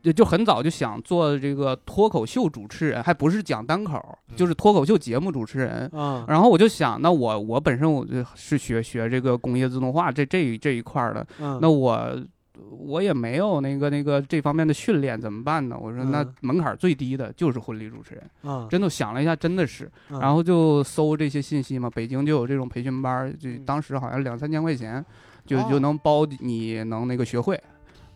[0.04, 3.98] 就就很早就想做这个脱口秀主持人，还不是讲单口，
[4.36, 5.90] 就是脱口秀节目主持人。
[5.94, 12.22] 嗯然后我就想，那我我本身我就是学学这个工业自动化这这这一块儿的，嗯，那我
[12.70, 15.78] 我也没有那个那个这方面的训练，怎么办呢？
[15.80, 25.04] 我说那嗯门槛儿最低的就是婚礼主持人，嗯，真的想了一下，真的是，嗯然后就搜这些信息嘛，北京就有这种培训班儿，就嗯当时好像两三千块钱，
[25.46, 27.58] 就哦就能包你能那个学会。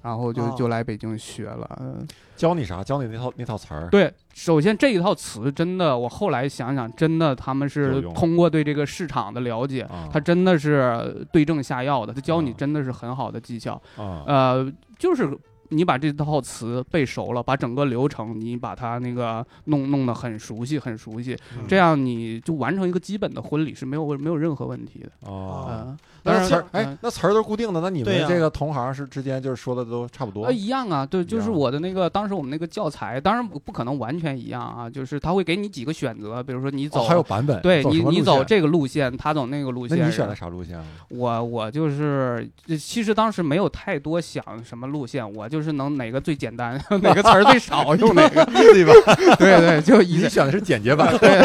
[0.02, 2.84] 然后就哦就来北京学了，嗯教你啥？
[2.84, 3.90] 教你那套那套词儿。
[3.90, 13.74] 对，首先这一套词真的，我后来想想，真的他们是通过对这个市场的了解，啊，他真的是对症下药的，他教你啊真的是很好的技巧。
[13.98, 15.30] 啊呃，就是
[15.70, 25.10] 你把这套词背熟了，把整个流程你把它那个弄弄得很熟悉，很熟悉，嗯这样你就完成一个基本的婚礼是没有没有任何问题的。
[25.30, 25.68] 哦。
[25.70, 40.86] 嗯，当然那词儿，哎嗯，那词儿都是固定的，那你们这个同行是之间就是说的都差不多呃，一样啊，对，就是我的那个当时我们那个教材，当然不不可能完全一样啊，就是他会给你几个选择，比如说你走，哦，还有版本，对你你走这个路线，他走那个路线，那你选的啥路线啊？
[41.10, 48.46] 我我就是，其实当时没有太多想什么路线，我就是能哪个最简单， 哪个词儿最少 用哪个。
[48.46, 49.16] 对吧？
[49.38, 51.42] 对对，就一你选的是简洁版，对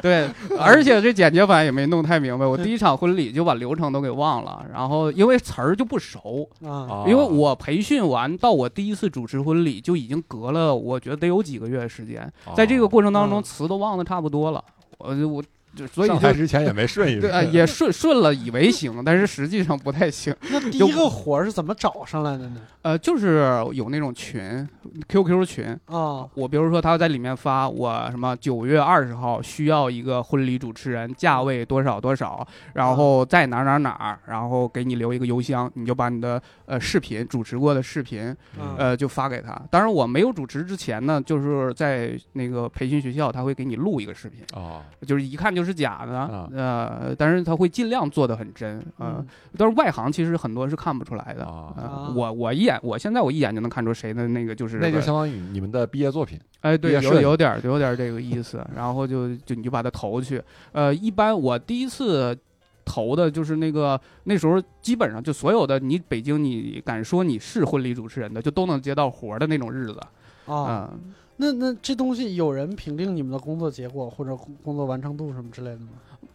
[0.00, 2.44] 对，而且这简洁版也没弄太明白。
[2.46, 14.62] 我第一场婚礼就把流程都给忘了，然后因为词儿就不熟，啊，因为我培训完到我第一次主持婚礼就已经隔了，我觉得得有几个月时间，在这个过程当中哦词都忘得差不多了，
[14.98, 15.42] 我就我
[15.74, 20.34] 就所以上台之前也没顺一对，顺呃，也顺顺了，以为行，但是实际上不太行。
[20.50, 22.60] 那第一个活儿是怎么找上来的呢？
[22.82, 24.66] 呃，就是有那种群
[25.08, 39.60] ，QQ 群，啊我比如说他在里面发我什么九月二十号需要一个婚礼主持人，价位多少多少，然后在哪哪哪，然后给你留一个邮箱，你就把你的呃视频主持过的视频嗯呃就发给他。
[39.70, 51.44] 当然我没有主持之前呢，就是在那个培训学校，他会给你录一个视频，哦，就是一看就是假的，啊呃，但是他会尽量做的很真，呃，嗯但是外行其实很多是看不出来的。
[51.44, 60.42] 啊呃啊我我一眼，我现在我一眼就能看出谁的那个就是那就相当于你们的毕业作品哎，对，有有点儿有点儿这个意思，然后就就你就把它投去。
[60.72, 62.36] 呃，一般我第一次
[62.84, 70.00] 投的就是那个那时候基本上就所有的你北京你敢说你是婚礼主持人的，就都能接到活儿的那种日子。
[70.46, 75.88] 啊，嗯，那那这东西有人评定你们的工作结果或者工工作完成度什么之类的吗？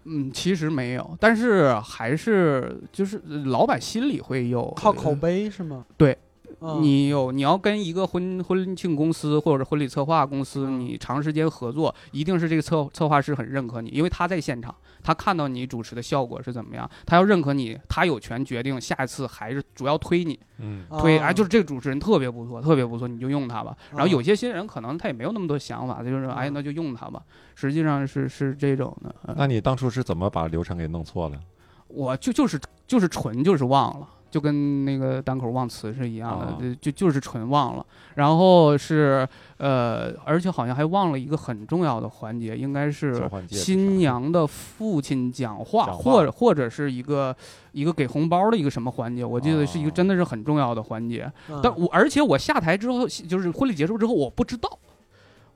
[0.05, 5.85] 嗯，其实没有，但是还是就是呃老板心里会有靠口碑是吗？
[5.95, 6.17] 对
[6.59, 14.73] 啊，你有你要跟一个婚婚庆公司或者婚礼策划公司，嗯你长时间合作，一定是这个策策划师很认可你，因为他在现场，
[15.05, 20.83] 他看到你主持的效果是怎么样，他要认可你，他有权决定下一次还是主要推你，嗯。
[20.97, 23.77] 推啊哎就是这个主持人特别不错，特别不错，你就用他吧。
[23.91, 26.53] 然后啊有些新人可能他也没有那么多想法，他就是哎嗯。
[26.53, 27.21] 那就用他吧，
[27.53, 29.15] 实际上是是这种的。
[29.27, 29.35] 嗯。
[29.37, 31.39] 那你当初是怎么把流程给弄错了？
[31.87, 37.85] 我就就是就是纯就是忘了，就跟那个单口忘词是一样的，哦就就就是纯忘了。
[38.15, 39.25] 然后是
[39.59, 47.33] 呃，而且好像还忘了一个很重要的环节，应该是新娘的父亲讲话，讲话或者或者是一个
[47.71, 51.31] 一个给红包的一个什么环节，我记得是一个哦真的是很重要的环节。
[51.49, 54.69] 嗯但我而且我下台之后，就是婚礼结束之后，我不知道。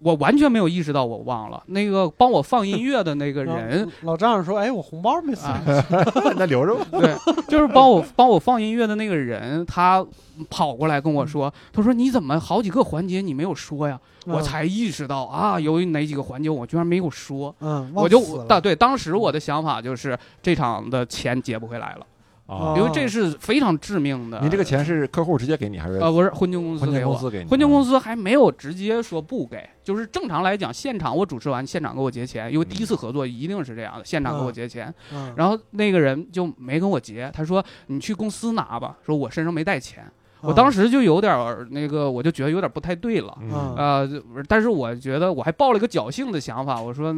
[0.02, 5.50] 我完全没有意识到我忘了那个帮我放音乐的那个人， 老丈人说：“哎，我红包没送。
[5.50, 5.62] 啊，
[6.38, 6.86] 那留着吧。
[7.00, 7.16] 对，
[7.48, 10.06] 就是帮我帮我放音乐的那个人，他
[10.50, 14.00] 跑过来跟我说，他说你怎么好几个环节你没有说呀？
[14.26, 17.56] 嗯我才意识到啊，由于哪几个环节我居然没有说。
[17.62, 22.06] 嗯，我就大对，当时我的想法就是这场的钱结不回来了，
[22.50, 24.40] 啊因为这是非常致命的。
[24.42, 27.50] 您这个钱是客户直接给你还是呃不是婚庆公司婚庆给我，公司给你？
[27.50, 34.94] 婚庆公司还没有直接说不给，就是正常来讲，现场我主持完，现场给我结钱，因为第一次合作一定是这样的，现场给我结钱。
[35.14, 40.04] 嗯，然后那个人就没跟我结，他说你去公司拿吧，说我身上没带钱。
[40.42, 43.38] 我当时时就有点儿那个，我就觉得有点不太对了。
[43.42, 44.10] 嗯，呃，
[44.48, 47.14] 但是我觉得我还抱了一个侥幸的想法，我说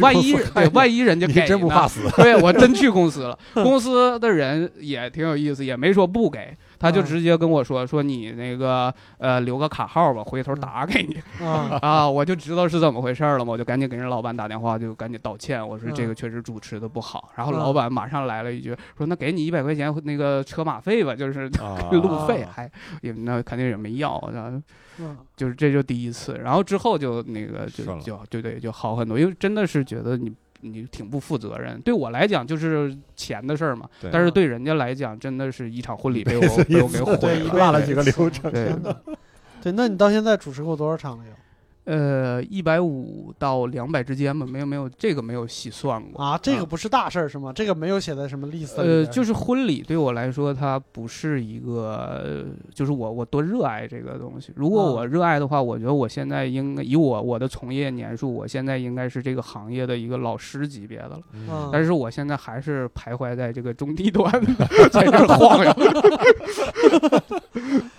[0.00, 0.34] 万一
[0.72, 2.00] 万一人家给呢真不怕死？
[2.16, 7.04] 对我真去公司了，公司的人也挺有意思，也没说不给，他就嗯。
[7.04, 17.58] 直接跟我说说你那个呃留个卡号吧，回头打给你 啊，啊，我就知道是怎么回事了嘛，我就赶紧给人老板打电话，就赶紧道歉，我说嗯这个确实主持的不好，然后嗯。
[17.58, 22.70] 老板马上来了一句说那给你一百块钱那个车马费吧，就是啊路费，还
[23.02, 24.62] 也那肯定也没要，然后
[24.98, 25.16] 嗯。
[25.36, 30.32] 就是这就第一次，然后之后就那个就就就对对就好很多，因为真的是觉得你
[30.72, 31.80] 你挺不负责任。
[31.80, 37.52] 对我来讲就是钱的事儿嘛，但是对人家来讲真的是一场婚礼被我被我给毁了。
[37.52, 38.50] 落了几个流程。
[38.52, 38.72] 对
[39.62, 41.30] 对，那你到现在主持过多少场了有？
[41.86, 46.22] 呃，一百五到两百之间吧，没有没有这个没有细算过。
[46.22, 47.52] 啊，这个不是大事儿是吗？
[47.52, 48.74] 这个没有写在什么 list。
[48.76, 52.44] 呃，就是婚礼对我来说，它不是一个，呃
[52.74, 54.52] 就是我我多热爱这个东西。
[54.56, 61.20] 如果啊我热爱的话，我觉得我现在应该以我我的从业年数，我现在应该是这个行业的一个老师级别的了。
[61.34, 64.28] 嗯但是我现在还是徘徊在这个中低端，
[64.90, 65.72] 在这晃悠。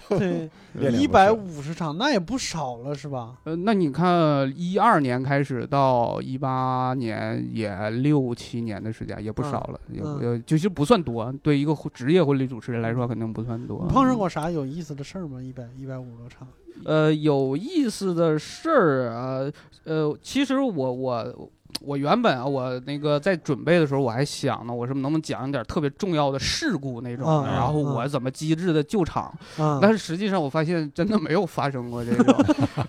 [0.10, 0.50] 对
[0.94, 3.34] 一百五十场，那也不少了是吧？
[3.44, 11.32] 呃，那你看，一二年开始到一八年，也六七年的时间，也不少了，也不嗯也就是不算多。
[11.44, 13.94] 对一个婚职业婚礼主持人来说，肯定不算多你。
[13.94, 15.42] 碰上过啥有意思的事儿吗？
[15.42, 16.48] 一百一百五十多场，
[16.86, 19.52] 呃，有意思的事儿啊，
[19.86, 21.50] 呃，其实我我
[21.82, 29.26] 我原本啊，我那个在准备的时候，我还想呢，我说能不能讲一点特别重要的事故那种，然后嗯我怎么机智的救场。
[29.58, 32.36] 啊， 但是实际上我发现真的没有发生过这种，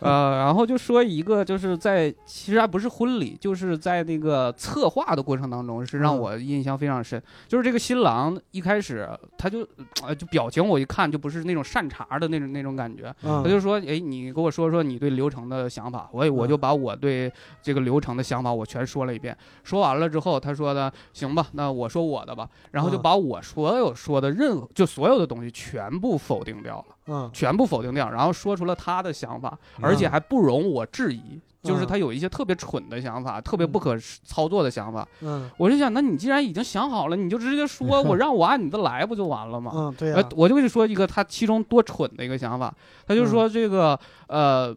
[0.01, 6.18] 呃，然后就说一个就是在其实还不是婚礼，就是在那个策划的过程当中是让嗯。
[6.18, 9.66] 我印象非常深，就是这个新郎一开始他就
[10.03, 13.42] 呃就表情我一看就不是那种善茬的那种那种感觉，嗯。
[13.42, 26.85] 他就说，哎，你给我说说你对流程的想法，我也我就把我对这个流程的想法我全说了一遍，说完了之后，他说的行吧，那我说我的吧，然后就嗯把我所有说的任何就所有的东西全部否定掉了。
[27.11, 35.09] 嗯全部否定掉，然后说出了他的想法，而且还不容我质疑，就是嗯他有一些特别蠢的想法，特别不可操作的想法。
[35.23, 39.73] 嗯我就想，那你既然已经想好了，你就直接说，我 让我按你的来不就完了吗？
[39.75, 42.75] 嗯，对我就跟你说一个他其中多蠢的一个想法，
[43.07, 44.77] 他就说这个、呃，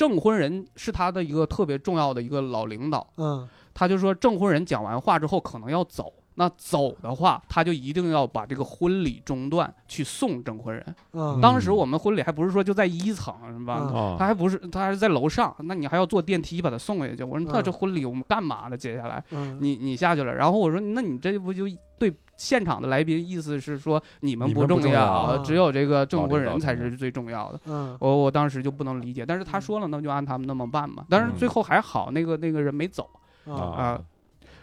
[0.00, 6.10] 证婚人是他的一个特别重要的一个老领导，嗯他就说证婚人讲完话之后可能要走。
[6.40, 10.82] 那走的话，他就一定要把这个婚礼中断，去送证婚人。
[11.12, 14.16] 嗯当时我们婚礼还不是说就在一层是吧？
[14.18, 17.22] 他还不是，他还是在楼上，那你还要坐电梯把他送下去。
[17.22, 18.76] 我说那嗯这婚礼我们干嘛呢？
[18.76, 21.66] 接下来嗯，你你下去了，然后我说那你这不就
[21.98, 27.60] 对现场的来宾意思是说你们不重重要只有这个证婚人才是最重要的。
[27.66, 31.04] 嗯我我当时就不能理解，但是他说了，那就按他们那么办嘛。
[31.10, 33.06] 但是最后还好，那个那个人没走。
[33.44, 34.00] 啊啊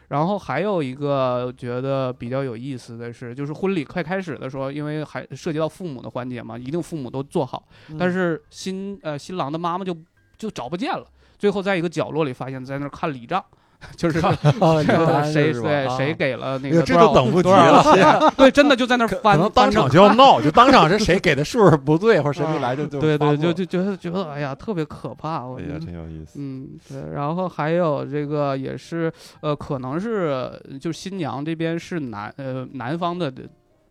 [0.09, 7.67] 然后还有一个觉得比较有意思的是，就是婚礼快开始的时候，因为还涉及到父母的环节嘛，一定父母都做好。
[7.89, 9.95] 嗯但是新呃新郎的妈妈就
[10.37, 11.05] 就找不见了，
[11.37, 13.43] 最后在一个角落里发现，在那儿看礼账，
[13.95, 14.31] 就是啊，
[14.81, 18.33] 你的答案谁对谁给了那个多少都等不及了？
[18.35, 26.39] 对，真的就在那儿可翻，能当场就要闹，就当场是谁给的数不对，或者谁没来就就对对，就就觉得觉得哎呀特别可怕，我觉得真有意思。
[26.39, 29.11] 嗯，对，然后还有这个也是，
[29.41, 30.51] 呃，可能是
[30.81, 33.31] 就是新娘这边是南呃南方的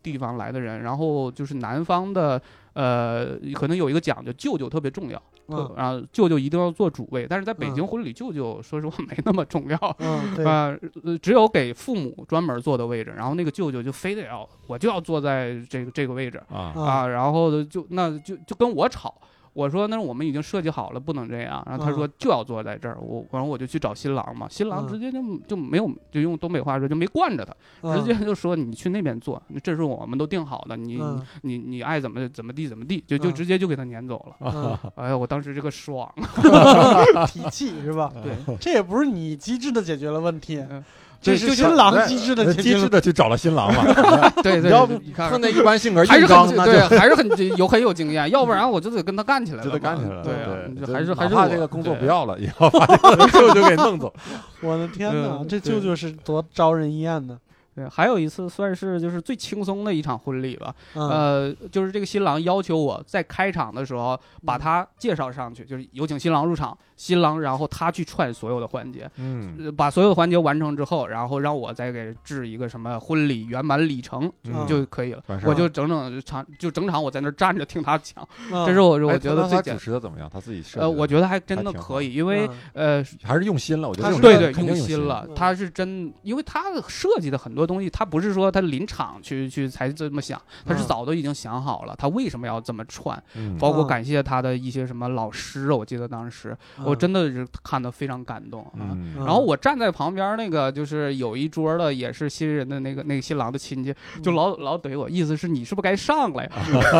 [0.03, 2.41] 地方来的人，然后就是南方的，
[2.75, 5.75] 呃，可能有一个讲究，舅舅特别重要，嗯。
[5.77, 7.87] 然后舅舅一定要做主位，但是在北京嗯。
[7.87, 9.97] 婚礼，舅舅说实话没那么重要。
[9.99, 19.15] 嗯， 对，啊、呃，只有给父母专门坐的位置，然后那个舅舅就非得要，我就要坐在这个这个位置啊，然后就那就就跟我吵，
[19.57, 22.13] 我说那我们已经设计好了，不能这样，然后他说嗯。
[22.19, 24.89] 就要坐在这儿，我然后我就去找新郎嘛，新郎嗯。
[24.89, 27.43] 直接就就没有就用东北话说就没惯着
[27.83, 31.21] 他，直接就说你去那边坐，这是我们都定好的，你嗯。
[31.43, 33.35] 你你爱怎么怎么地怎么地，就就嗯。
[33.35, 34.37] 直接就给他撵走了。
[34.41, 34.79] 嗯。
[34.97, 36.07] 哎呀，我当时这个爽，
[37.27, 38.13] 提气是吧？
[38.23, 40.85] 对，这也不是你机智的解决了问题嗯，
[41.27, 42.75] 这就是就新郎机智的机。
[42.75, 43.85] 智的去找了新郎嘛。
[44.43, 44.71] 对对，
[45.05, 50.23] 你看碰见一般性格还是，很对，还是很有很有经验，要不然我就得跟他干起来了嘛，就得干起来了。
[50.23, 54.13] 对还是还是怕这个工作不要了，也要把这个舅舅给弄走。
[54.63, 57.39] 我的天哪，嗯这舅舅是多招人厌呢。
[57.75, 60.75] 对，还有一次算是就是最轻松的一场婚礼吧。
[60.95, 69.57] 嗯呃，就是这个新郎要求我在开场的时候把嗯他介绍上去，就是有请新郎入场，新郎然后他去串所有的环节，嗯。
[69.65, 74.67] 呃把所有的环节完成之后，然后让我再给制一个什么婚礼圆满礼程嗯。
[74.67, 75.23] 就可以了。
[75.45, 79.81] 我就整整场就整场我在那儿站着听他讲， 嗯这是我我哎觉得最简主。
[79.85, 80.29] 持的怎么样？
[80.33, 83.03] 他自己设呃，我觉得还真的可以，因为嗯。
[83.03, 83.89] 呃，还是用心了。
[83.89, 85.35] 我觉得对对，用心了嗯。
[85.35, 93.57] 他是真，因为他设计的很多东西，他不是说他临场去去才这么想，他是嗯早都已经想好了，他为什么要这么串，嗯。
[93.59, 96.57] 包括嗯感谢他的一些什么老师，我记得当时
[96.87, 98.91] 我嗯真的是看得非常感动啊。
[98.93, 106.51] 嗯嗯然后我站在旁边那个，就是有一桌的，也是新人的那个那个新郎的亲戚，就老老怼我，意思是你是不是该上来呀？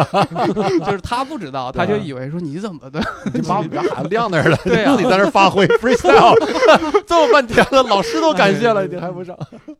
[0.85, 3.01] 就是他不知道，他就以为说你怎么的，
[3.33, 6.35] 你把我们家孩子晾那儿了， 对啊自己在那儿发挥 freestyle，
[7.07, 9.37] 这么半天了，老师都感谢了，你还不上？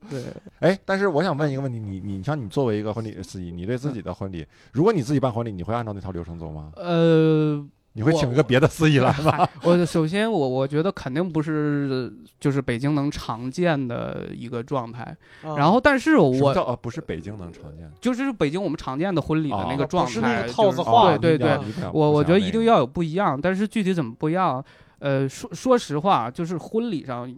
[0.09, 0.23] 对，
[0.61, 6.71] 哎，但是我想问一个问题，你你像你作为一个婚礼司仪，你对自己的婚礼，如果你自己办婚礼，你会按照那套流程走吗？
[6.77, 7.65] 呃，
[7.97, 9.33] 你会请一个别的司仪来吗？
[9.39, 17.91] 嗨 我首先我我觉得肯定不是就是北京能常见的一个状态，嗯然后但是我叫呃不是北京能常见？
[18.01, 21.59] 就是北京我们常见的婚礼的那哦个状不是那态，个套子就是化对对对
[21.93, 22.65] 我我觉得一定。
[22.67, 24.63] 要有不一样，但是具体怎么不一样，
[24.99, 27.33] 呃，说说实话，就是婚礼上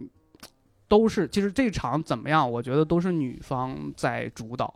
[0.89, 4.73] 都是，其实这场怎么样，我觉得都是女方在主导，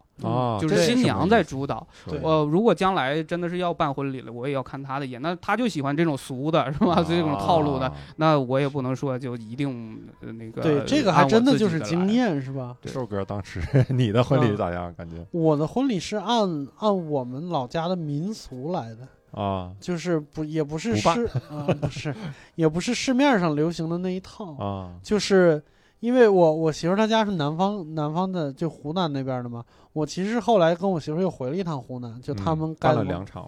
[0.61, 1.85] 就是新娘在主导。
[2.21, 7.03] 我如果将来真的是要办婚礼了，我也要看她的眼，那她就喜欢这种俗的，是吧？
[7.05, 10.61] 这种套路的，啊那我也不能说就一定呃那个。
[10.61, 12.03] 对这个还真的就是经。
[12.13, 12.77] 验是吧？
[12.79, 13.59] 对瘦哥，当时
[13.89, 14.93] 你的婚礼嗯咋样？
[14.93, 19.07] 感觉我的婚礼是按按我们老家的民俗来的，
[19.41, 22.13] 啊就是不也不是不办市啊、不是，
[22.53, 25.63] 也不是市面上流行的那一套，啊就是
[26.03, 29.63] 因为我我媳妇她家是南方南方的，就湖南那边的嘛。
[29.93, 32.93] 我其实后来跟我媳妇又回了一趟湖南，就他嗯们该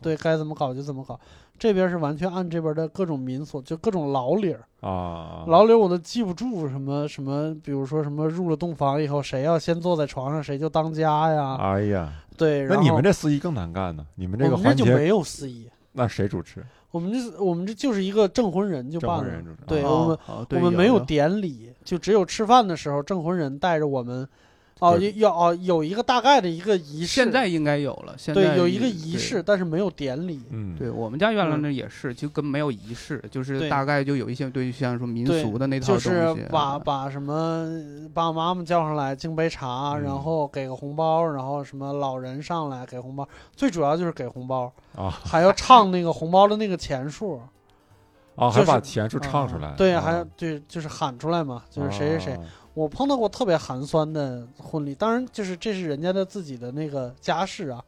[0.01, 1.19] 对该怎么搞就怎么搞。
[1.59, 11.57] 这边是完全按这边的各种民俗，就各种老理儿，啊，老理儿我都记不住什么什么，比如说什么入了洞房以后，谁要先坐在床上，谁就当家呀。
[11.57, 14.05] 哎呀，对，那你们这司仪更难干呢？
[14.15, 16.65] 你们这个环节就没有司仪，那谁主持？
[16.91, 20.17] 我们这我们这就是一个证婚人就办了对我们
[20.51, 24.27] 我们没有典礼，就只有吃饭的时候，证婚人带着我们，
[24.79, 25.13] 哦，对。
[25.13, 29.41] 要哦有一个大概的一个仪式，现在应该有了，现在对有一个仪式，。
[29.41, 30.41] 但是没有典礼。
[30.49, 31.61] 嗯，对对我们家原来嗯。
[31.61, 37.69] 那也是，就跟没有仪式，就是大概就有一些对像说民俗的那套东西，就是把把什么
[38.13, 40.01] 爸爸妈妈叫上来敬杯茶，嗯。
[40.01, 43.25] 然后给个红包，然后什么老人上来给红包，
[43.55, 45.09] 最主要就是给红包，啊。
[45.23, 47.39] 还要唱那个红包的那个钱数，
[48.35, 49.73] 啊，还是把钱就唱出来。
[49.77, 52.33] 对，啊还对就是喊出来嘛，就是谁谁谁。
[52.33, 52.39] 啊
[52.75, 57.81] 我碰到过特别寒酸的婚礼，当然就是这是人家的自己的那个家事啊，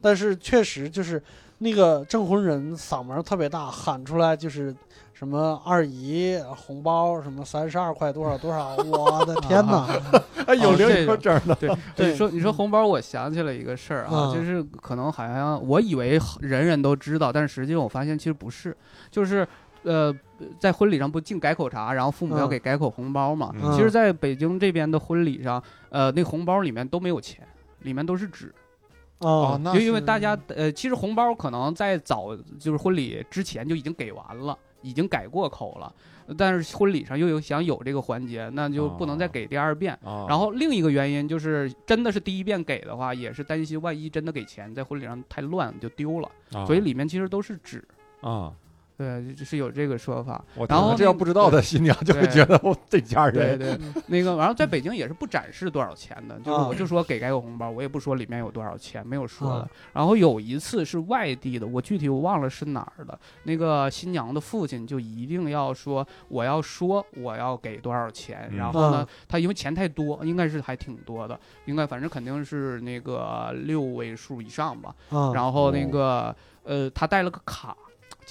[0.00, 1.22] 但是确实就是
[1.58, 4.74] 那个证婚人嗓门特别大，喊出来就是
[5.12, 9.86] 什么二姨红包什么三十二块多少多少，我的天哪！
[10.48, 11.54] 哎，有零有整的。
[11.56, 18.74] 对， 对你说你说红包，我想起了一个事儿啊，嗯就是可能好像我以为人人都知道，但是实际上我发现其实不是，
[19.10, 19.46] 就是
[19.82, 20.14] 呃，
[20.58, 22.48] 在婚礼上不敬改口茶，然后父母要嗯。
[22.48, 23.54] 给改口红包嘛。
[23.60, 23.72] 嗯。
[23.72, 27.46] 其实，在北京这边的婚礼上，呃，那红包里面都没有钱，
[27.80, 28.54] 里面都是纸，
[29.18, 34.56] 哦，那就因为大家呃，其实红包可能在早就是婚礼之前就已经给完了。
[34.82, 35.94] 已经改过口了，
[36.38, 39.30] 但是婚礼上又有想有这个环节，那就不能再哦。
[39.30, 39.92] 给第二遍。
[40.02, 47.86] 啊，然后另一个原因就是，真的是第一遍给的话，也是担心万一真的给钱在婚礼上太乱就丢了，啊所以里面其实都是纸。
[48.22, 48.50] 啊，
[49.00, 50.44] 对，就是有这个说法。
[50.54, 53.78] 我然后这要不知道的新娘就会觉得我这家对人对，
[54.08, 59.68] 那个，然后在北京也是不展示多少钱的，就是啊我就说给该个红包，我也不说里面有多少钱，没有说的啊。
[59.94, 74.94] 然后有一次是外地的，我具体我忘了是哪儿的，那个新娘的父亲就一定要说我要说我要给多少钱，嗯然后呢啊，他因为钱太多，应该是还挺多的，应该反正肯定是那个六位数以上吧。
[75.08, 77.74] 啊，然后那个呃，他带了个卡，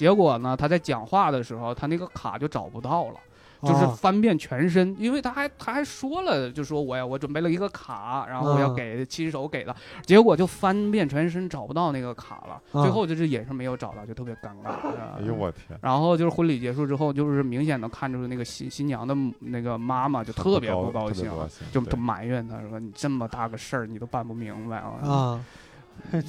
[0.00, 3.16] 结果呢，他在讲话的时候，他那个卡就找不到了。
[3.62, 9.76] 就是啊翻遍全身，因为他还他还说了，就说我呀，我准备了一个卡，然后我要啊给亲手给的，
[10.06, 14.70] 结果就翻遍全身找不到那个卡了，啊最后就是也是没有找到，就特别尴尬。
[15.18, 24.96] 哎呦我天，然后就是婚礼结束之后，就是明显能看出那个新新娘的那个妈妈就特别不高兴特别，不高兴就就埋怨他说你这么大个事儿你都办不明白啊。
[25.06, 25.44] 啊，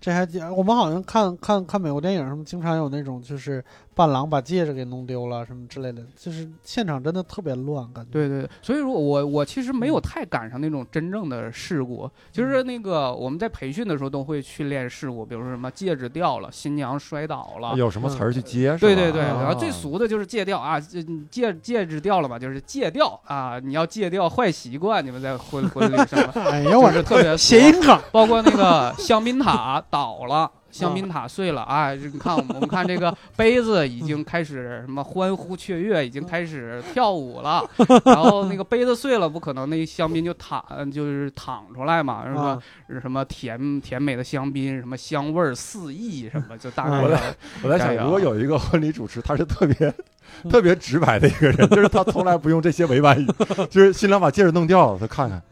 [0.00, 3.64] 这还我们好像看看看美国电影什么，经常有那种就是
[3.98, 8.12] 伴郎把戒指给弄丢了什么之类的，就是现场真的特别乱，感觉。
[8.12, 17.74] 对对，所以说我我其实没有太赶上那种真正的事故，就是那个我们在培训的时候都会训练事故，比如说什么戒指掉了，新娘摔倒了。
[17.74, 18.78] 有什么词儿去接是吧？
[18.78, 30.48] 对对对，啊然后最俗的就是戒掉啊，这戒戒指掉了嘛，就是戒掉啊，你要戒掉坏习惯，你们在婚婚礼上嘛， 哎呀，我就是特别谐音梗包括那个香槟塔倒了。
[30.70, 31.94] 香槟塔碎了啊！
[31.94, 37.64] 这你看，我们我们看这个 杯子已经开始什么欢呼雀跃，已经开始跳舞了。
[38.04, 40.62] 然后那个杯子碎了，不可能那香槟就淌
[40.92, 42.58] 就是淌出来嘛，是吧？
[43.00, 47.20] 什么甜甜美的香槟，什么香味儿四溢，什么就大概我在
[47.62, 49.92] 我在想，如果有一个婚礼主持，他是特别
[50.50, 53.26] 特别直白的一个人，就是他从来不用这些委婉语，
[53.70, 55.42] 就是新郎把戒指弄掉了，他看看，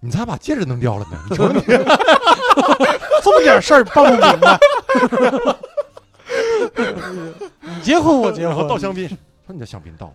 [0.00, 1.18] 你咋把戒指弄掉了呢？
[1.30, 1.60] 你瞅你，
[3.32, 4.58] 这么点事儿办不明白。
[7.60, 9.16] 你结婚我结然后婚，倒香槟，说
[9.48, 10.12] 你的香槟倒，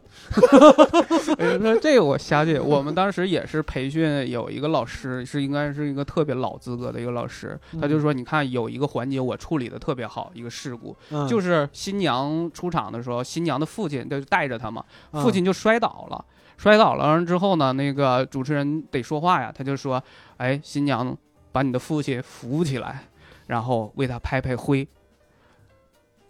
[1.39, 11.27] 哎那这个我瞎解，我们当时也是培训有一个老师，是应该是一个特别老资格的一个老师，他就说，你看有一个环节我处理的特别好，一个事故，嗯。
[11.27, 15.21] 就是新娘出场的时候，新娘的父亲就带着她嘛，嗯。
[15.21, 16.23] 父亲就摔倒了。
[16.57, 20.03] 摔倒了完之后呢，那个主持人得说话呀，他就说
[20.37, 21.15] ：“哎，新娘，
[21.57, 23.05] 把你的父亲扶起来，
[23.47, 24.87] 然后为他拍拍灰。”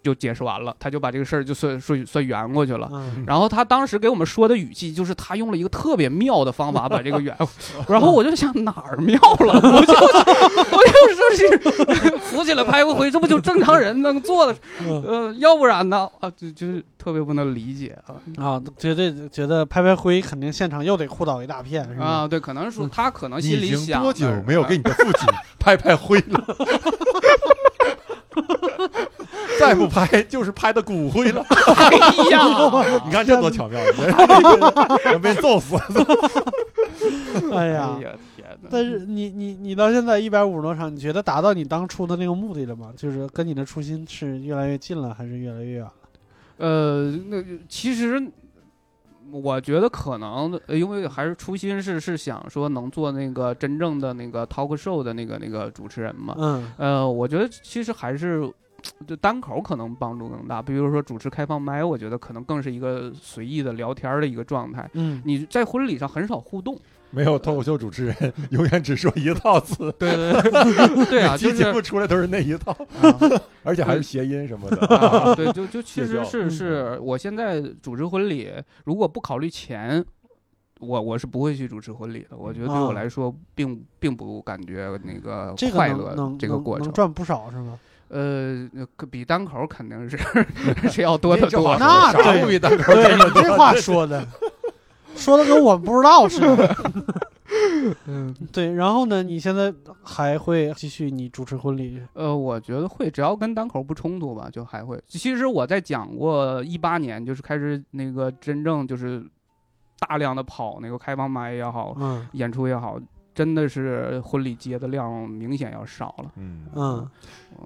[0.07, 2.87] 就解释完了，他就把这个事儿就算算算圆过去了。
[2.93, 7.35] 嗯然后他当时给我们说的语气，就是他用了一个特别妙的方法把这个圆，
[7.89, 9.53] 然后我就想哪儿妙了？
[9.55, 14.55] 我就我就说是扶起来拍个回，这不就正常人能做的？
[14.87, 16.07] 嗯呃，要不然呢？
[16.21, 22.05] 啊，就就是特别不能理解啊啊，绝对觉得拍拍灰肯定现场又得哭倒一大片，是吧？
[22.05, 22.27] 啊！
[22.27, 25.27] 对，可能说他可能心里想多久没有给你的父亲
[25.59, 26.45] 拍拍灰了？
[29.59, 31.43] 再不拍就是拍的骨灰了。
[31.75, 31.97] 哎
[32.31, 32.43] 呀，
[33.05, 33.79] 你看这多巧妙，
[35.03, 35.75] 人人被揍死。
[37.51, 37.99] 哎哎呀。
[38.01, 38.69] 呀天哪！
[38.71, 42.91] 但是你你你到现在一百五十多场，你觉得达到你当初的那个目的了吗？
[42.95, 45.93] 就是跟你的初心是越来越近了，还是越来越远了？
[46.57, 48.21] 呃，那其实
[49.31, 56.33] 我觉得可能，呃因为还是初心是是想说能做那个真正的那个 talk show 的那个那个主持人嘛。
[56.37, 58.49] 嗯呃，我觉得其实还是。
[59.05, 64.89] 就单口可能帮助更大，比如说主持开放麦，我觉得可能更是一个随意的聊天的一个状态。
[64.93, 66.77] 嗯，你在婚礼上很少互动，
[67.11, 72.71] 没有脱口秀主持人永远只说一套词，对对对，对啊， 每就是期节目出来都是那一套，
[73.01, 74.85] 啊而且还是谐音什么的。
[74.87, 78.51] 啊，对，就就 其实是是我现在主持婚礼，
[78.85, 80.03] 如果不考虑钱，
[80.79, 82.37] 我我是不会去主持婚礼的。
[82.37, 86.83] 我觉得对我啊来说，并并不感觉那个这个快乐能能这个过程。
[86.83, 87.79] 能能赚不少是吗？
[88.09, 90.17] 呃，可比单口肯定是
[90.89, 91.77] 是要多得多。
[91.77, 94.25] 那说的啥对不比单口对你这话说的，
[95.15, 96.75] 说的跟我不知道似的。
[98.07, 102.01] 嗯，对，然后呢，你现在还会继续你主持婚礼？
[102.13, 105.01] 呃，我觉得会，只要跟单口不冲突吧，就还会。
[105.07, 109.25] 其实我在讲过一八年，就是开始那个真正就是
[109.99, 112.99] 大量的跑那个开放麦也好，嗯演出也好，
[113.37, 116.31] 真的是婚礼接的量明显要少了。
[116.37, 117.07] 嗯，嗯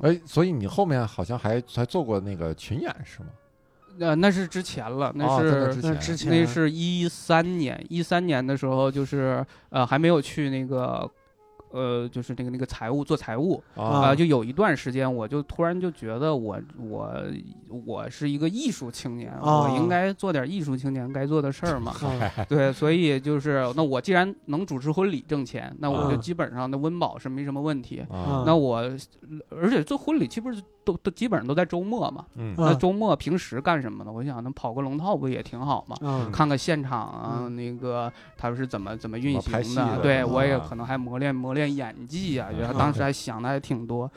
[0.01, 3.29] 哎，所以你后面好像还还做过那个群演是吗？
[3.99, 11.09] 呃，那是之前了，那是、之前那是一三年，一三年的时候，就是呃还没有去那个。
[11.71, 17.15] 呃，就是那个那个财务做财务啊、啊就有一段时间，我就突然就觉得我我
[17.85, 21.93] 我是一个艺术青年，啊我应该做点艺术青年该做的事儿嘛。
[22.03, 27.99] 嗯对，所以就是那我既然能主持婚礼挣钱，那我就啊基本上的温饱是没什么问题。
[28.09, 28.77] 啊那我，
[29.49, 32.25] 而且做婚礼岂不是都都基本上都在周末嘛。
[32.57, 34.11] 那周末平时干什么呢？
[34.11, 35.95] 我想那跑个龙套不也挺好嘛？
[36.01, 44.09] 嗯看看现场啊，嗯那个他是怎么怎么运行戏的对我也啊可能还磨练磨练演技啊，觉得嗯当时还想的还挺多。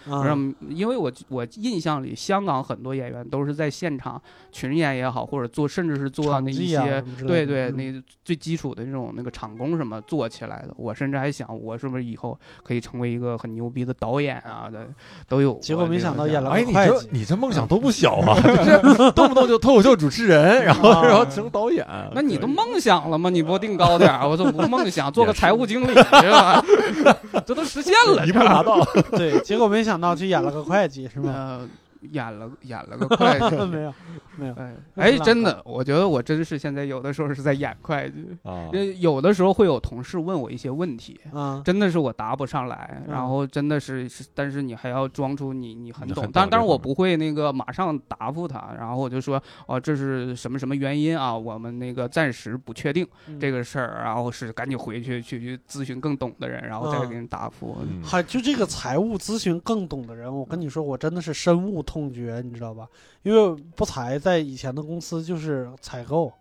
[0.68, 4.20] 因为我我印象里，香港很多演员都是在现场
[4.52, 10.74] 群演也好，或者做甚至是做那一些对对，嗯那最基础的那种那个场工什么做起来的。
[10.76, 14.88] 我甚至还想，我是不是以后可以成为一个很牛逼的导演啊的，
[15.28, 15.54] 都有。
[15.58, 23.28] 结果没想到演了哎，你这你这梦想都不小啊， 就是动不动就脱口秀主持人，然后啊然后成导演，那你都梦想了吗？
[23.30, 26.64] 你不定高点儿，我说不梦想， 做个财务经理是吧？
[27.46, 28.80] 这都实现了，一步达到，
[29.12, 31.58] 对，结果没想到去演了个会计，是吧？
[32.04, 33.94] 呃，演了演了个会计， 没有，
[34.36, 53.38] 没有，哎那哎，真的，我觉得我真是现在有的时候是在演会计，啊呃，有的时候会有同事问我一些问题，嗯，真的是我答不上来，嗯然后真的是是，但是你还要装出你你很懂，但但是我不会那个马上答复他，然后我就说哦这是什么什么原因啊，我们那个暂时不确定嗯。
[53.38, 57.76] 这个事儿，然后是赶紧回去去去咨询更懂的人，然后再嗯给你答复。
[57.82, 58.02] 嗯。
[58.02, 62.86] 还就这个财务咨询更懂的人，我跟你说，我真的是深恶痛绝，你知道吧？
[63.22, 66.32] 因为不才在以前的公司就是采购，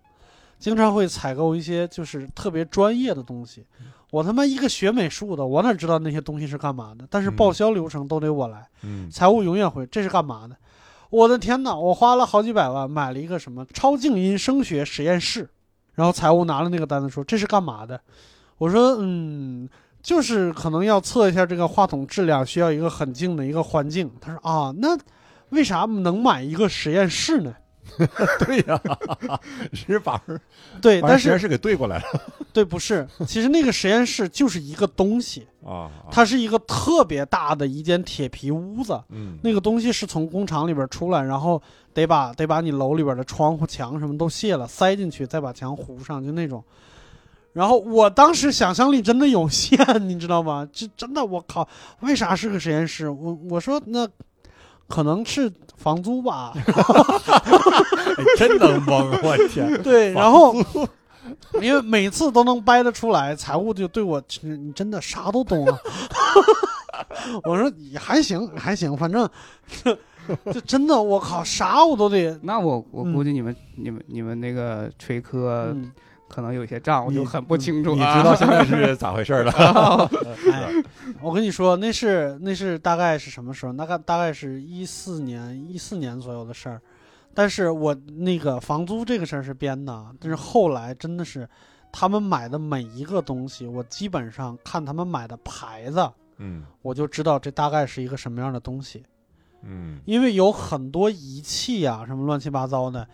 [0.57, 3.65] 经常会采购一些就是特别专业的东西。
[4.11, 7.05] 我他妈一个学美术的，我哪知道那些东西是干嘛的？
[7.09, 10.55] 但是嗯报销流程都得我来，嗯财务永远会，这是干嘛的？
[11.09, 15.49] 我的天哪，我花了好几百万买了一个什么超静音声学实验室，
[15.95, 17.99] 然后财务拿了那个单子说这是干嘛的？
[18.59, 19.67] 我说嗯，
[20.01, 24.11] 就是可能要测一下这个话筒质量，需要一个很静的一个环境。
[24.21, 24.95] 他说啊，那
[25.53, 27.55] 为啥能买一个实验室呢？
[28.39, 28.81] 对呀，
[29.73, 30.19] 是把
[30.81, 32.03] 对，但是把实验室给对过来了
[32.53, 41.61] 对不是，其实那个实验室就是一个东西，啊，它是一个特别大的一间铁皮屋子，嗯那个东西是从工厂里边出来，然后
[41.93, 46.63] 得把得把你楼里边的窗户、墙什么都卸了，塞进去，再把墙糊上，就那种。
[47.51, 49.77] 然后我当时想象力真的有限，
[50.09, 50.67] 你知道吗？
[50.71, 51.67] 这真的，我靠，
[51.99, 53.09] 为啥是个实验室？
[53.09, 54.07] 我我说那
[54.87, 60.55] 可能是房租吧， 哎真能蒙，我天， 对，然后。
[61.61, 65.77] 因为每次都能掰得出来，财务就对我，你真的啥都懂啊。
[67.45, 69.27] 我说你还行，还行，反正
[70.51, 72.37] 就真的，我靠，啥我都得。
[72.41, 75.89] 那我我嗯估计你们、你们你们那个锤科嗯，
[76.33, 78.17] 可能有些账我就很不清楚你啊。
[78.17, 79.51] 知道现在是 咋回事了？
[80.51, 80.71] 哎，
[81.21, 83.73] 我跟你说，那是那是大概是什么时候？
[83.73, 86.81] 大概大概是一四年一四年左右的事儿。
[87.35, 91.47] 但是我那个房租这个事儿是编的，但是后来真的是，
[91.91, 99.03] 他们买的每一个东西，我基本上看他们买的牌子，嗯我就知道这大概是一个什么样的东西。
[99.63, 103.07] 嗯因为有很多仪器啊，什么乱七八糟的，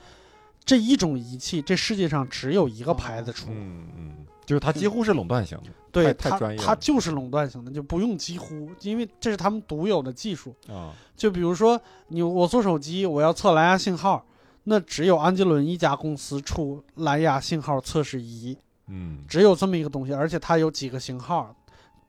[0.69, 3.47] 这一种仪器，这世界上只有一个牌子出。
[3.49, 4.13] 嗯嗯，
[4.45, 10.53] 就是它几乎是垄断型的，对它太太专业了它就是垄断型的，就不用几乎，因为这是他们独有的技术。
[10.67, 14.23] 啊，就比如说你我做手机，我要测蓝牙信号，
[14.65, 18.55] 那只有安吉伦一家公司出蓝牙信号测试仪，
[18.85, 21.55] 嗯只有这么一个东西，而且它有几个型号。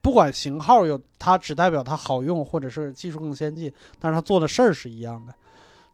[0.03, 5.35] 不管型号有，它只代表它好用，或者是技术更先进，但是它做的事儿是一样的。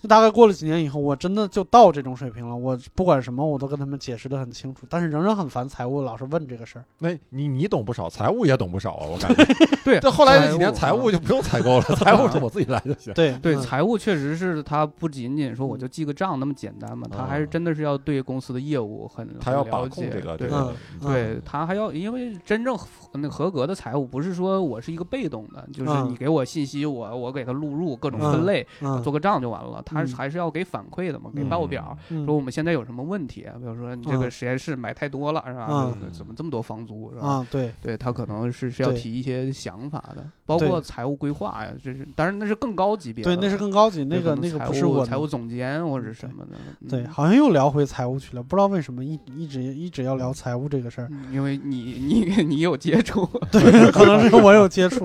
[0.01, 2.55] 就大概过了几年以后，我真的就到这种水平了。
[2.55, 6.85] 我不管什么，我都跟他们解释的很清楚，但是仍然很烦财务老是问这个事儿。
[6.99, 9.45] 那你你懂不少，财务也懂不少啊，我感觉。
[9.85, 13.15] 对这后来这几年财务就不用采购了， 财务是我自己来就行。
[13.15, 22.87] 对对，嗯财务确实是他不仅仅说我就记个账那么简单嘛，他还是真的是要对公司的业务很他要把控这个，对嗯对，他还要，因为真正合
[23.17, 29.83] 那合格的财务不是说我是一个被动的，就是嗯你给我信息，我我给他录入各种嗯分类，嗯做个账就完了。
[29.85, 35.97] 他嗯还是要给反馈的嘛，给嗯报表，嗯说我们现在有什么问题，比如说你这个嗯实验室买太多了，是吧？
[36.13, 37.27] 怎么这么多房租，是吧？
[37.27, 46.53] 啊，对，对他可能是是要提一些想法的，包括财务规划呀，这是当然那是更高级别的对，那是更高级，那个那个不是我财务总监或者什么的，
[46.89, 55.05] 对，嗯好像又聊回财务去了，不知道为什么一一直一直要聊财务这个事儿，嗯因为你你你有接触， 对，可能是我有接触。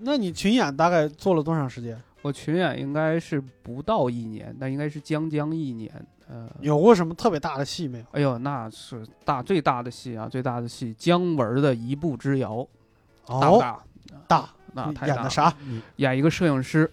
[0.00, 2.00] 那你群演大概做了多长时间？
[2.22, 5.90] 我群演应该是不到一年，但应该是将将一年。
[6.28, 8.04] 呃，有过什么特别大的戏没有？
[8.10, 12.66] 哎呦，那是大最大的戏啊，最大的戏，姜文的《一步之遥》，
[13.40, 13.78] 大不哦，大？
[14.26, 15.14] 大，那太大了。
[15.14, 15.52] 演的啥？
[15.96, 16.88] 演一个摄影师，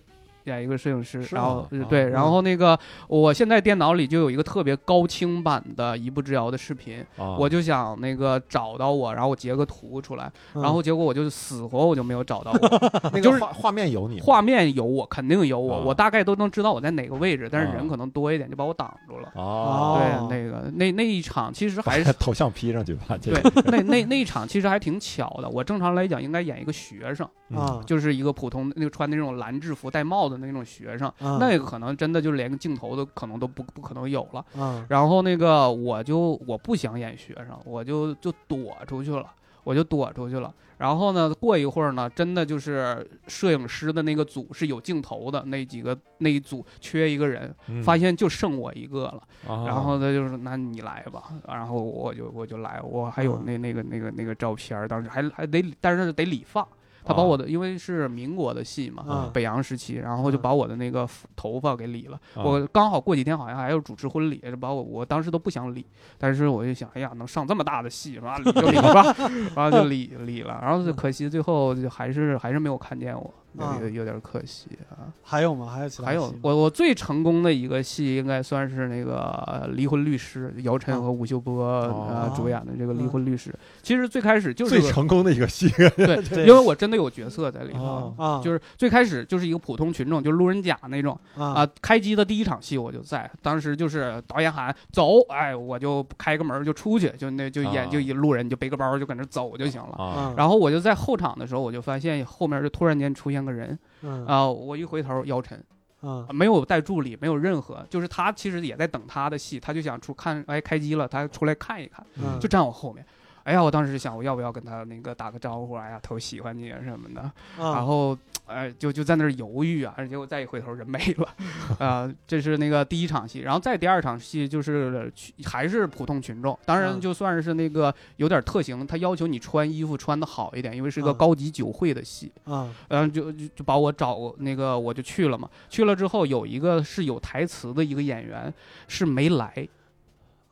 [0.45, 2.77] 演一个摄影师，然后对，然后那个
[3.07, 7.37] 我现在电脑里就有一个特别高清版的《一步之遥》的视频，啊。
[7.37, 10.61] 我就想那个找到我，然后我截个图出来，嗯。
[10.61, 15.83] 然后结果我就死活我就没有找到 我，那就是个画画面有你画面有我肯定有我，啊。
[15.85, 17.73] 我大概都能知道我在哪个位置，但是啊。
[17.75, 19.31] 人可能多一点就把我挡住了。
[19.35, 23.33] 哦，对，那个那那一场其实还是把头像 P 上去吧，对，
[23.65, 25.49] 那那那一场其实还挺巧的。
[25.49, 27.57] 我正常来讲应该演一个学生，嗯。
[27.57, 34.45] 啊就是一个普通那个穿那种蓝制服戴帽子的那种学生，啊那个可能真的就连个镜头都可能都不不可能有了。
[34.57, 39.25] 啊然后那个我就我不想演学生，我就就躲出去了，
[39.63, 40.53] 我就躲出去了。
[40.79, 49.23] 然后呢，过一会儿呢，真的就是摄影师的那个组是有镜头的，那几个那一组缺一个人，嗯发现就剩我一个了。
[49.47, 56.67] 啊然后他就说：“那你来吧。”然后我就我就来，我还有嗯那那个那个那个照片，当时还还得，但是得理发。
[57.05, 62.19] 他把我的，因为是民国的戏嘛，嗯北洋时期，然后就嗯把我的那个头发给理了。
[62.35, 62.43] 啊。
[62.43, 65.85] 我刚好过几天好像还要主持婚礼，就把我我当时都不想理，
[66.17, 68.37] 但是我就想，哎呀，能上这么大的戏是吧？
[68.37, 69.15] 理就理吧，
[69.55, 75.11] 然后就理理了，然后就可惜最后就还是还是没有看见我，啊有有点可惜啊。
[75.21, 75.67] 还有吗？
[75.67, 83.53] 还有其他还有我我最成功的一个戏，应该算是那个呃离婚律师，姚晨和吴秀波呃哦主演的这个离婚律师。
[83.81, 88.13] 其实最开始就是最成功的一个戏，对， 对因为我真的有角色在里头哦。
[88.17, 91.69] 啊，就是最开始就是一个普通群众，就是路人甲那种啊啊。
[91.81, 99.95] 开机的第一场戏我就在，当时就是导演喊走，哎，我就开个门就出去，就那就演啊就一路人就背个包就搁那走就行了。
[99.97, 105.63] 啊啊，然后我就在后场的时候，我就发现后面就突然间出现个人嗯啊，我一回头，姚晨。
[106.01, 113.05] 啊没有带助理，没有任何，就是他其实也在等他的戏，他就想出看，哎，开机了，他出来看一看，嗯就站我后面。
[113.43, 115.75] 哎呀，我当时想，我要不要跟他那个打个招呼？
[115.75, 117.29] 哎呀，他喜欢你啊什么的。
[117.57, 121.29] 然啊后，哎，就就在那儿犹豫啊，结果再一回头人没了。
[121.85, 125.11] 啊，这是那个第一场戏，然后再第二场戏就是
[125.43, 132.31] 还是普通群众，当然嗯就算是那个有点特型，他要求你穿衣服穿的好一点，因为是个嗯高级酒会的戏。
[132.45, 138.53] 啊然后就就就把我找那个我就去了嘛，去了之后有一个是有台词的一个演员
[138.87, 139.67] 是没来，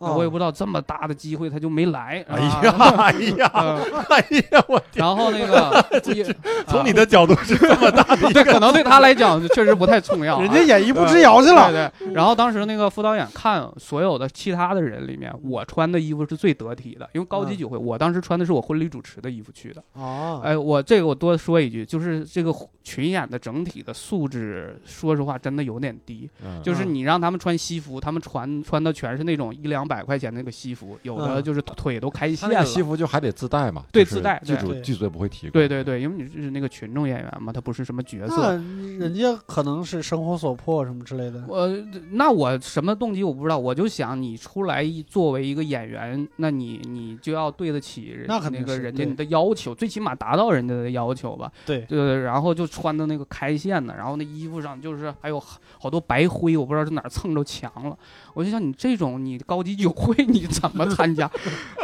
[0.01, 2.25] 啊我也不知道这么大的机会他就没来。
[2.27, 3.79] 哎啊呀， 哎呀，呃
[4.09, 5.71] 哎呀，我然后那个
[6.67, 10.41] 从你的角度是这么大的一对，可能对他来讲确实不太重要啊。
[10.41, 12.13] 人家演一步之遥去了对对。
[12.13, 19.83] 然后当时那个副导演看所有的其他的人里面，我穿的衣服是最得体的，因为高级嗯酒会，我当时穿的是我婚礼主持的衣服去的。
[19.93, 26.29] 哦哎，我这个我多说一句，就是这个群演的整体的素质，说实话真的有点低。
[26.43, 32.55] 嗯就是嗯你让他们穿西服，他们穿穿的全是那种一两百块钱那个西服，有的嗯就是腿都开线了。
[32.55, 35.51] 那个西服就还得自带嘛，对自带剧组剧组也不会提供。
[35.51, 38.53] 对对对，因为你是那个群众演员嘛，他不是什么角色。
[38.97, 41.43] 人家可能是生活所迫什么之类的。
[41.47, 41.67] 我
[42.11, 51.51] 那我什么动机我不知道，我就想你出来一作为一个演员，那你你就要对得起人那肯定是对个人家你的要求，最起码达到人家的要求吧。
[51.65, 57.97] 对，对，然后就穿的那个开线的，然后那衣服上就是还有好好多白灰，我不知道是哪儿蹭着墙了。
[58.33, 61.29] 我就想你这种你高级酒会你怎么参加？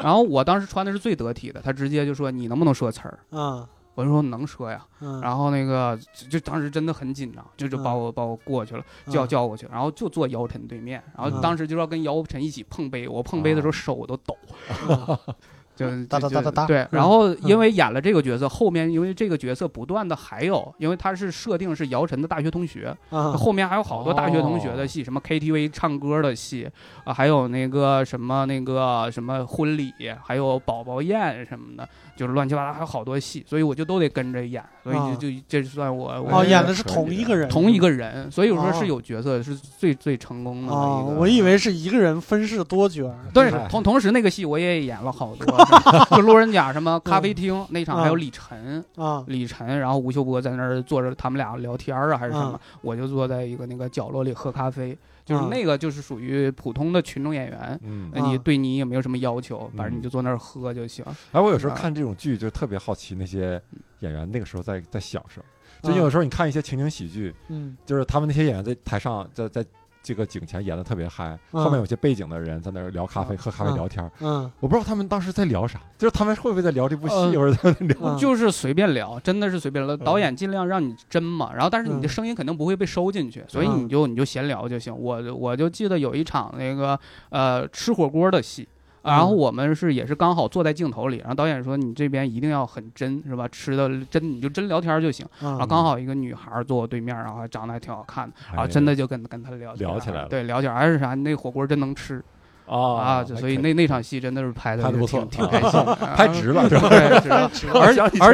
[0.02, 3.20] 然后我当时穿的是最得体的，他直接就说你能不能说词儿？
[3.32, 4.86] 啊我就说能说呀。
[5.00, 14.38] 嗯，然后那个就就当时真的很紧张，就就把我把我过去了，叫嗯叫过去，然后就坐姚晨对面，然后嗯当时就要跟姚晨一起碰杯，我碰杯的时候手都抖。
[15.80, 16.66] 嗯就哒哒哒哒哒。
[16.66, 23.34] 对，嗯然后因为演了这个角色，后面因为这个角色不断的还有，因为他是设定是姚晨的大学同学，啊。
[23.34, 26.70] 后面还有好多大学同学的戏，什么 KTV 唱歌的戏
[27.04, 29.92] 啊，还有那个什么那个什么婚礼，
[30.24, 31.88] 还有宝宝宴什么的，
[32.18, 40.74] 就是乱七八糟还有好多戏，所以我就都得跟着演，所以啊就就这算我我哦，演的是同一个人，同一个人，所以我说哦是有角色是最最成功的。
[40.74, 43.16] 我以为是一个人分饰多角儿。
[43.34, 45.46] 对哎，同同时那个戏我也演了好多，
[46.18, 52.54] 就路人甲什么咖啡厅那场还有嗯李晨，啊李晨，然后吴秀波在那儿坐着，他们俩聊天儿啊，还是什么？
[52.54, 54.98] 嗯我就坐在一个那个角落里喝咖啡，
[55.28, 57.78] 就是嗯那个就是属于普通的群众演员。
[57.84, 61.04] 嗯，那你啊对你也没有什么要求，反正嗯你就坐那儿喝就行。
[61.34, 63.62] 哎，我有时候啊看这种剧就特别好奇那些
[64.00, 65.46] 演员那个时候在在想什么。
[65.84, 69.66] 就啊有时候你看一些情景喜剧，嗯就是他们那些演员在台上在在
[70.08, 74.10] 这个景前演的特别嗨，嗯后面有些背景的人在那儿聊咖啡、嗯喝咖啡、嗯聊天儿。
[74.22, 77.98] 嗯我不知道他们当时在聊啥，就是他们会不会在聊这部戏，呃或者在那聊？
[78.02, 79.98] 嗯就是随便聊，真的是随便聊。
[79.98, 84.98] 导演尽量让你真嘛，然后但是你的嗯声音肯定不会被收进去，所以嗯你就你就闲聊就行。
[84.98, 86.98] 我我就记得有一场那个
[87.30, 88.66] 呃吃火锅的戏。
[89.08, 93.48] 然后我们是也是刚好坐在镜头里，然后导演说你这边一定要很真，是吧？
[93.48, 95.26] 吃的真你就真聊天就行。
[95.40, 100.22] 然后啊，刚好一个女孩坐我对面，然后还长得还挺好看的，然后哎真的就跟跟她聊聊起来。
[100.22, 100.28] 了。
[100.28, 102.24] 对，聊起来，还是啥，那火锅真能吃
[102.68, 106.90] 啊啊，就所以那那场戏真的是拍的拍得不错挺挺开心的，拍直了，是吧？
[106.90, 108.34] 对，直了而且而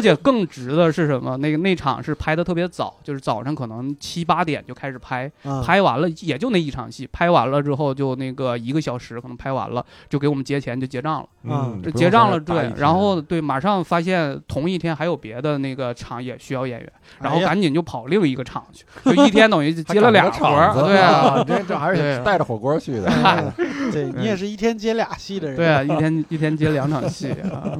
[0.00, 1.36] 且更值的是什么？
[1.38, 23.52] 那个那场是拍的特别早，就是早上可能七八点就开始拍，啊拍完了也就那一场戏，拍完了之后就那个一个小时可能拍完了，就给我们结钱就结账了，嗯这结账了对然后对，马上发现同一天还有别的那个场也需要演员，然后赶紧就跑另一个场去，就一天等于 就接了俩活儿，对啊，这这还是带着火锅去的。
[23.92, 25.56] 对你也是一天接俩戏的人。
[25.56, 27.76] 对啊，一天一天接两场戏啊。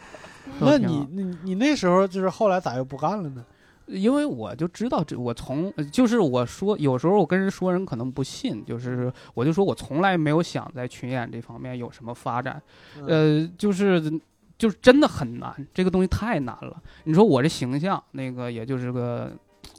[0.60, 3.44] 那你你你那时候就是后来咋又不干了呢？
[3.86, 12.60] 因为我就知道这，我从呃就是我说，有时候我跟人说，人可能不信，就是我就说我从来没有想在群演这方面有什么发展，
[12.98, 14.02] 嗯呃，就是
[14.58, 16.76] 就是真的很难，这个东西太难了。
[17.04, 19.32] 你说我这形象，那个也就是个。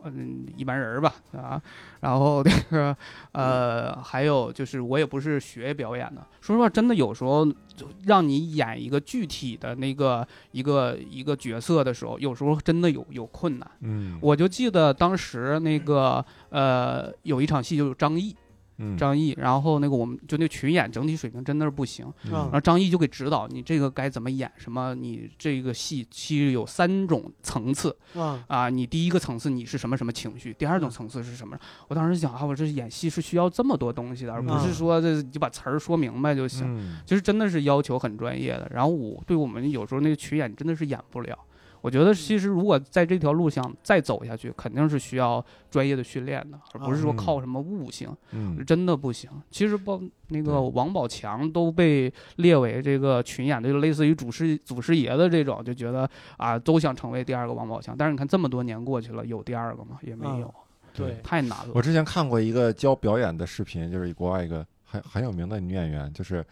[0.05, 1.61] 嗯，一般人儿吧，啊，
[1.99, 2.95] 然后那个，
[3.33, 7.45] 呃，还有就是我也不是学表演的，说实话，真的有时候
[7.75, 13.71] 就让你演一个具体的那个一个一个角色的时候，有时候真的有有困难。
[13.81, 18.35] 嗯，我就记得当时那个呃有一场戏就是张译，
[18.79, 31.57] 嗯张译，然后那个我们就那群演整体水平真的是不行，嗯然后张译就给指导你这个该怎么演，什么你这个戏其实有三种层次嗯啊，你第一个层次你是什么什么情绪，第二种层次是什么？
[31.87, 36.65] 我当时想啊，我这演戏是需要这么多东西的，而不是嗯说这就把词儿说明白就行。
[36.77, 38.69] 嗯其实真的是要求很专业的。
[38.73, 41.37] 然后我对我们有时候那个群演真的是演不了。
[41.81, 49.29] 我觉得其实如果在这条路上再走下去，肯定是需要专业的训练的，而不是说嗯靠什么悟性，嗯真的不行。
[49.49, 57.95] 其实包那个王宝强都被列为这个群演的，就类似于祖师祖师爷的这种，就觉得啊都想成为第二个王宝强。
[57.97, 59.97] 但是你看这么多年过去了，有第二个吗？
[60.01, 60.53] 也没嗯有，
[60.93, 61.71] 对太难了。
[61.73, 66.45] 我之前看过一个教表演的视频，就是国外一个很很有名的女演员，就是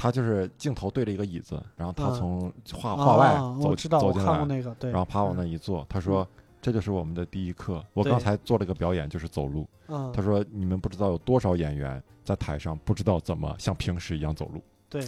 [0.00, 6.26] 她就是镜头对着一个椅子，然后她嗯从画画外啊走走进来，那个，对，然后趴往那一坐，他说。
[6.62, 7.82] 这就是我们的第一课。
[7.94, 9.66] 我刚才做了个表演，就是走路。
[9.88, 14.62] 嗯，她说：“你们不知道有多少演员在台上不知道怎么像平时一样走路。
[14.86, 15.02] 对，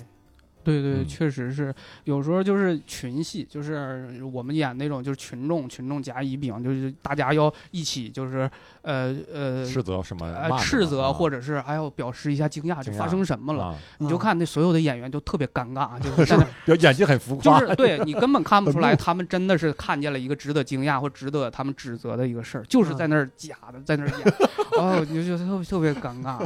[0.62, 8.48] 对对，嗯确实是，有时候就是群戏，就是我们演那种就是群众，群众甲乙丙，就是大家要一起就是
[8.82, 10.26] 呃呃斥责什么？
[10.26, 13.64] 呃斥责，或者者是还要表示一下惊讶，就发生什么了？
[13.64, 17.50] 啊，你就嗯看那所有的演员就特别尴尬，就是 在那就演技很浮就。
[17.58, 24.34] 是对你根本看不出来，他们真的是看见了一个值得惊讶或值得他们指责的一个事儿，就是在那儿假的，在那儿演，
[24.78, 26.38] 哦，你就觉得特别特别尴尬。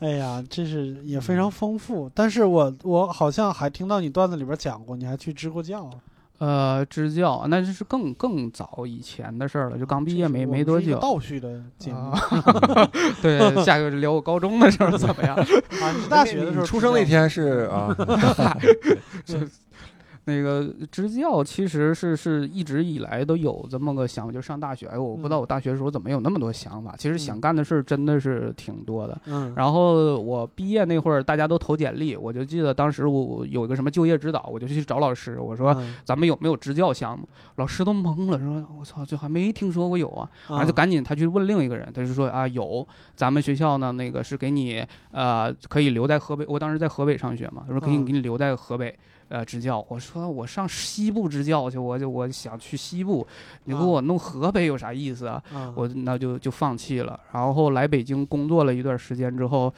[0.00, 2.10] 哎呀，这是也非常丰富。
[2.14, 5.90] 但是我我好像还听到你段子里边讲过，你还去支过教。
[6.38, 10.96] 呃，支教那就是更更早以前的事儿了，就刚毕业没没多久。
[11.00, 12.20] 倒叙的节目啊，
[13.20, 15.34] 对，下个聊我高中的时候怎么样？
[15.34, 15.44] 啊，
[16.00, 17.92] 你大学的时候出生那天是啊，
[20.28, 26.94] 那个支教其实是是一直以来都有这么个想法，就上大学，哎，我不知道嗯我大学的时候怎么有那么多想法。
[26.98, 29.18] 其实想嗯干的事儿真的是挺多的。
[29.24, 37.26] 嗯，然后我毕业那会儿，大家都投简历，我就记得当时我我有一个什么就业指导，我就去找老师，我说嗯咱们有没有支教项目？
[37.56, 40.28] 老师都懵了，说我操，这还没听说过有啊。
[40.48, 48.94] 然后就啊赶紧他去问另一个人，他就说啊有，咱们学校呢那个是给你呃可以留在河北，我当时在河北上学嘛，他说可以嗯给你留在河北。
[49.30, 53.26] 呃，支教，我说我上西部支教去，我就我想去西部，
[53.64, 55.42] 你给啊我弄河北有啥意思啊？
[55.52, 57.20] 啊我那就就放弃了。
[57.32, 59.72] 然后来北京工作了一段时间之后，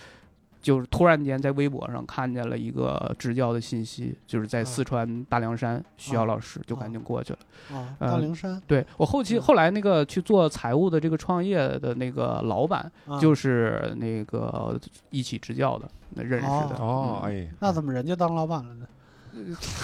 [0.62, 7.38] 就是突然间在微博上看见了一个支教的信息，就是在啊四川大凉山需要啊老师，就赶紧过去了。
[7.98, 14.78] 大凉山对我后期嗯后来那个去做财务的这个创业的那个老板，啊就是那个
[15.10, 16.76] 一起支教的那认识的。
[16.78, 18.86] 哦，嗯，哎，那怎么人家当老板了呢？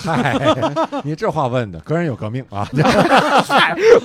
[0.05, 0.39] 嗨，
[1.05, 2.69] 你这话问的，个人有革命啊，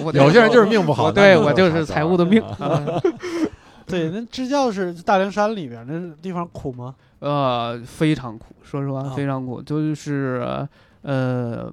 [0.04, 1.12] 我有些人就是命不好。
[1.12, 2.44] 对我就是财务的命。
[3.88, 6.96] 对，那支教是大凉山里边，那地方苦吗？
[7.20, 10.68] 呃，非常苦，说实话啊非常苦，就是
[11.02, 11.70] 呃，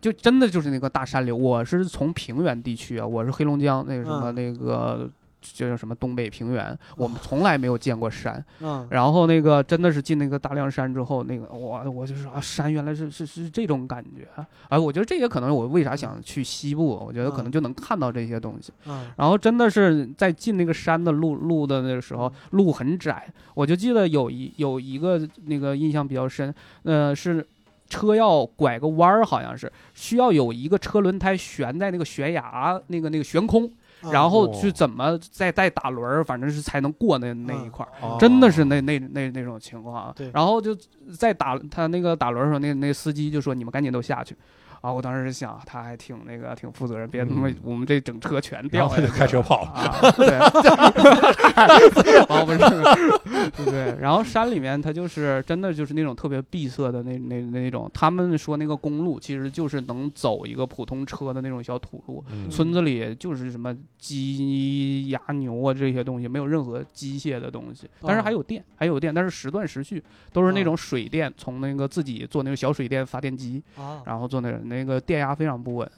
[0.00, 1.36] 就真的就是那个大山流。
[1.36, 5.08] 我是从平原地区啊，我是黑龙江那个什么、嗯那个
[5.52, 8.42] 就叫什么东北平原，我们从来没有见过山。
[8.60, 14.28] 嗯，然后那个真的是进那个大凉山之后，那个我我就说啊，山原来是是是这种感觉。
[14.68, 14.78] 啊！
[14.78, 18.72] 我觉得这也可能我为啥想去西部，我觉得可能就能看到这些东西。
[18.86, 19.06] 嗯。
[19.16, 27.46] 然后真的是在进那个山的路路的那个时候，路很窄，我就记得有一有一个那个印象比较深，呃，是
[27.88, 33.72] 车要拐个弯儿，好像是需要有一个车轮胎悬在那个悬崖那个那个悬空，嗯
[34.12, 37.92] 然后哦去怎么再再打轮儿，反正是才能过那那一块儿。
[38.00, 38.16] 哦。
[38.20, 40.76] 真的是那那那那种情况然后就
[41.16, 44.36] 在打他那个打轮儿的时候，那那司机就说：“你们赶紧都下去。”
[44.84, 47.56] 啊，我当时想，他还挺那个，挺负责任，别他妈嗯。
[47.62, 49.08] 我们这整车全掉下去了。
[49.08, 49.68] 就开车跑了。
[49.70, 50.28] 啊，对，
[52.28, 52.58] 啊， 不是，
[53.64, 62.50] 对，然后山里面它就是真的就是那种特别闭塞的那那那种，他们说那个公路其实就是能走一个普通车的那种小土路，嗯。
[62.50, 63.74] 村子里就是什么
[64.04, 75.90] 鸡鸭牛啊这些东西，没有任何机械的东西，但是还有电，还有电，但是时断时续，都是那种水电，从那个自己做那个小水电发电机，啊，然后做那个那个电压非常不稳。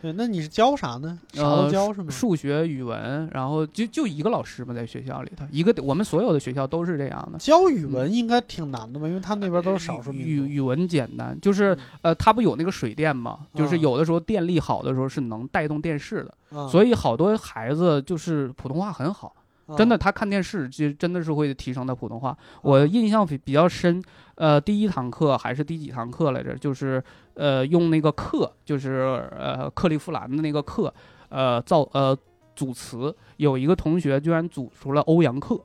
[0.00, 1.18] 对，那你是教啥呢？
[1.32, 2.10] 啥都呃教是吗？
[2.10, 7.38] 数学、语文，然后就就一个老师嘛，在学校里头，一个我们所有的学校都是这样的。
[7.38, 9.08] 教语文应该挺难的吧？
[9.08, 10.28] 因为他那边都是少数民族。
[10.28, 19.34] 语语文简单，就是嗯呃，他不有那个水电嘛，就是啊有的时候电力好的时候是能带动电视的，啊所以好多孩子就是普通话很好，
[19.66, 22.36] 啊真的，他看电视就真的是会提升他普通话。
[22.62, 24.02] 我印象比比较深，
[24.36, 26.54] 呃，第一堂课还是第几堂课来着？
[26.56, 27.02] 就是
[27.38, 30.92] 呃，用那个克，就是呃克利夫兰的那个克，
[31.28, 32.14] 呃造呃
[32.56, 35.58] 组词，有一个同学居然组出了欧阳克。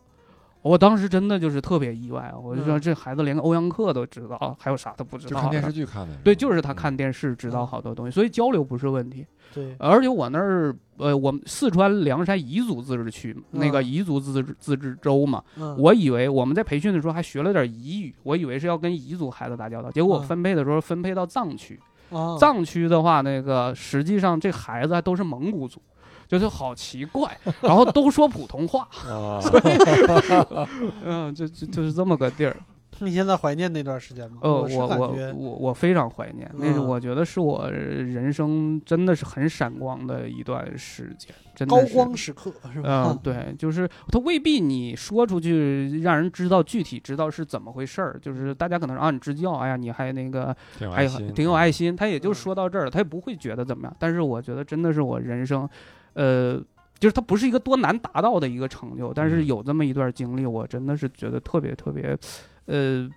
[0.64, 2.36] 我当时真的就是特别意外啊！
[2.36, 5.30] 我就说嗯这孩子连个欧阳克都知道，还有啥都不知道。
[5.30, 6.16] 就看电视剧看的。
[6.24, 9.26] 对，就是他看嗯电视知道嗯好多东西，所以交流不是问题。
[9.54, 25.80] 对，而且我那儿，呃，我们四川凉山彝族自治区，那个嗯彝族自治自治州嘛，嗯我以为我们在培训的时候还学了点彝语，我以为是要跟彝族孩子打交道，结果分配的时候分配到藏区，啊藏区的话，那个实际上这孩子还都是蒙古族。
[26.34, 27.30] 就是好奇怪，
[27.62, 29.40] 然后都说普通话， 啊，
[31.04, 32.58] 嗯，就就就是这么个地儿。
[33.00, 34.38] 你现在怀念那段时间吗？
[34.44, 43.10] 呃，我我我我非常怀念，那是嗯我觉得是我人生真的是很闪光的一段时间，真的高光时刻是吧？
[43.10, 50.56] 嗯，对，就是他未必你说出去让人知道具体知道是怎么回事儿，就是大家可能说啊你支教，哎呀你还那个
[50.94, 53.96] 还有挺有爱心，他也就嗯说到这儿了，他也不会觉得怎么样。
[54.00, 55.68] 但是我觉得真的是我人生，
[56.14, 56.58] 呃，
[57.00, 62.18] 就是它不是一个多难达到的一个成就，但是嗯有这么一段经历，我真的是觉得特别特别，
[62.66, 63.10] 呃。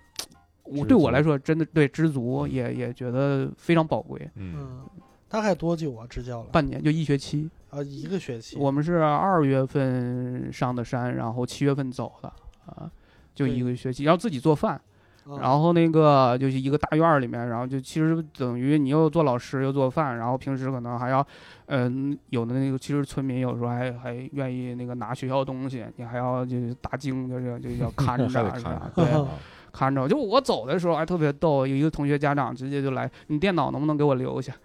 [0.69, 4.29] 我对我来说，真的对知足也也觉得非常宝贵。
[4.35, 4.81] 嗯，嗯，
[5.29, 6.05] 大概多久啊？
[6.09, 6.49] 支教了？
[6.51, 8.57] 半年就一学期，啊，一个学期。
[8.57, 12.27] 我们是二月份上的山，然后七月份走的
[12.65, 12.91] 啊，
[13.33, 14.81] 就一个学期，然后自己做饭，啊
[15.39, 21.25] 然后那个就是一个大院儿里面，然后就其实等于你又做老师又做饭，然后平时可能还要，
[21.67, 28.27] 嗯、有的那个其实村民有时候还还愿意那个拿学校东西，你还要就是打经就是就要看着？
[28.95, 29.27] 对， 啊
[29.77, 30.07] 看着。
[30.07, 34.51] 就我走的时候还特别逗，有一个同学家长直接就来，你电脑能不能给我留下？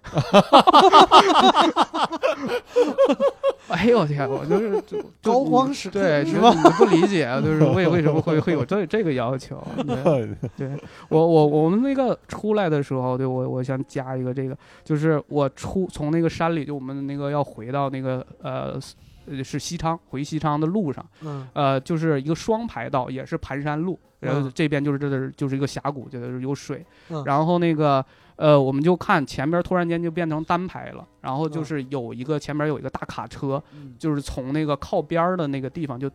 [3.69, 6.53] 哎呦我天，我就是就就高光时刻对，是吧？
[6.53, 9.61] 你不理解，啊就是为为什么会会有这这个要求？
[9.85, 10.69] 对对
[11.09, 18.79] 我我我们那个出来的时候，对我我想加一个这个，就是我出从那个山里，就我们那个要回到那个呃。
[19.27, 21.47] 呃是西昌回西昌的路上，嗯。
[21.53, 27.23] 呃，就是一个双排道，也是盘山路，然后嗯这边就是这是就是一个峡谷，就是有水，嗯。
[27.25, 28.03] 然后那个
[28.35, 36.09] 呃，我们就看前边突然间就变成单排了，然后就嗯是有一个前边有一个大卡车，嗯就是从那个靠边儿的那个地方就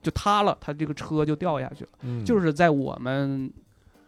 [0.00, 2.24] 就塌了，它这个车就掉下去了，嗯。
[2.24, 3.50] 就是在我们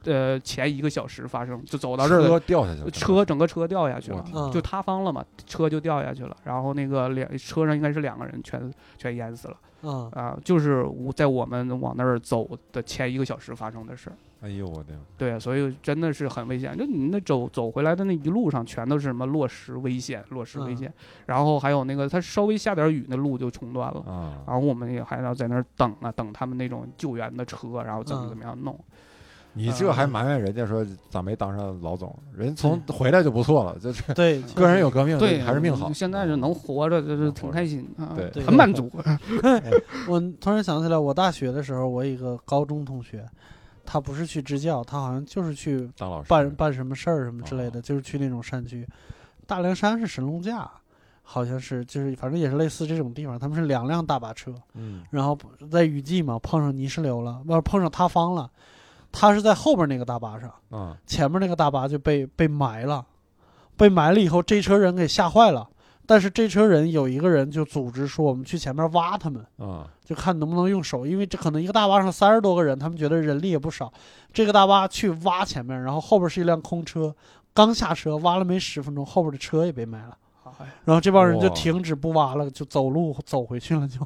[0.04, 14.16] 呃前一个小时发生，就走到这儿车掉下去了，车整个车掉下去了就塌方了嘛，车就掉下去了，然后那个两车上应该是两个人全全淹死了嗯啊，就是我在我们往那儿走的前一个小时发生的事儿。
[14.42, 16.74] 哎呦我的，对，所以真的是很危险。
[16.74, 20.94] 就你那走走回来的那一路上，全都是什么落石危险，落石危嗯险。
[21.26, 24.00] 然后还有那个，它稍微下点雨，那路就冲断了。
[24.00, 28.78] 啊，然后我们也还要在那儿等啊，等他们那种救援的车，然后怎么嗯怎么样弄。
[29.52, 32.16] 你这还埋怨人家说咋没当上老总？
[32.36, 35.92] 人从回来就不错了，就是 对，个人有革命，对，还是命好。
[35.92, 38.90] 现在是能活着，就是挺开心啊，很满足。
[40.08, 43.26] 我突然想起来，我大学的时候，我一个高中同学，
[43.84, 48.86] 他不是去支教，他好像就是去当老师办办什么事儿什么之类的，哦就是去那种山区。
[49.46, 50.70] 大凉山是神农架，
[51.22, 55.36] 好像是就是反正也是类似这种地方，他们是两辆大巴车，嗯然后
[55.68, 58.48] 在雨季嘛碰上泥石流了，不是碰上塌方了，
[59.12, 63.04] 他是在后边那个大巴上，啊前面那个大巴就被被埋了，
[63.76, 65.68] 被埋了以后，这车人给吓坏了。
[66.06, 73.92] 但是这车人有一个人就组织说，我们去前面挖他们，啊就看能不能用手，因为这可能一个大巴上三十多个人，他们觉得人力也不少。
[74.32, 77.14] 这个大巴去挖前面，然后后边是一辆空车，
[77.54, 80.16] 刚下车挖了没十分钟，后边的车也被埋了。
[80.58, 84.00] 哎然后这帮人就停止不挖了，就走路走回去了，就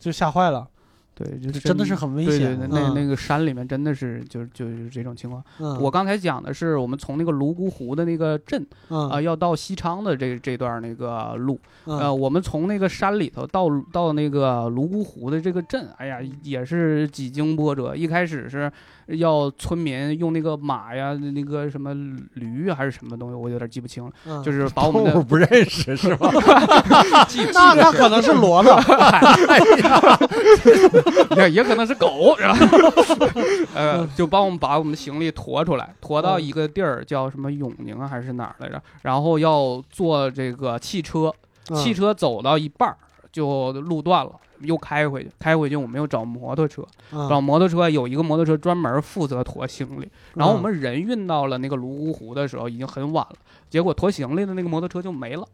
[0.00, 0.68] 就吓坏了。
[1.14, 5.44] 对，就是真的是很危险对对，那嗯那个山里面真的是就就是这种情况。
[5.60, 17.94] 嗯，我刚才讲的是我们从那个泸沽湖的那个镇嗯啊，要到西昌的这这段那个路，嗯呃，我们从那个山里头到到那个泸沽湖的这个镇，哎呀，也是几经波折。
[17.94, 18.72] 一开始是
[19.12, 21.94] 要村民用那个马呀，那个什么
[22.34, 26.30] 驴啊还是什么东西，我有点记不清了，嗯就是把我们的不认识是吧？
[27.52, 28.70] 那那可能是骡子，
[31.36, 32.78] 也也可能是狗，然后？
[33.74, 38.80] 呃，就帮我们把我们的行李驮出来，驮到一个地儿叫什么永宁啊还是哪儿来着？
[39.02, 41.32] 然后要坐这个汽车，
[41.70, 42.96] 嗯汽车走到一半儿
[43.30, 44.32] 就路断了，
[44.64, 53.36] 又开回去，开回去我们又找摩托车，嗯找摩托车有一个摩托车专门负责驮行李，然后我嗯们人运到了那个泸沽湖的时候已经很晚了，
[53.70, 55.46] 结果驮行李的那个摩托车就没了。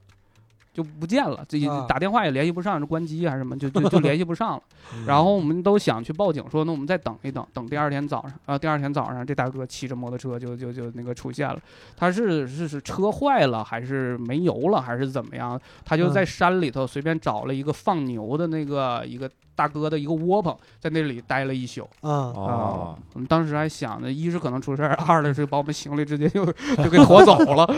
[0.79, 4.63] 就不见了，这啊打电话也联系不上，是关机还是什么，就就就联系不上了。
[4.95, 8.33] 嗯然后我们都想去报警，说那我们再等一等，等第二天早上。
[8.47, 11.61] 啊，第二天早上这大哥骑着摩托车就就就那个出现了，
[11.97, 15.61] 他是是是车坏了还是没油了还是怎么样？
[15.85, 21.89] 他就在山里头随便找了一个放牛的那个一个大哥的一个窝棚，在那里待了一宿。
[22.03, 27.67] 嗯哦啊，我们当时还想着，一是可能出事儿，二的是把我们行李直接就就给驮走了。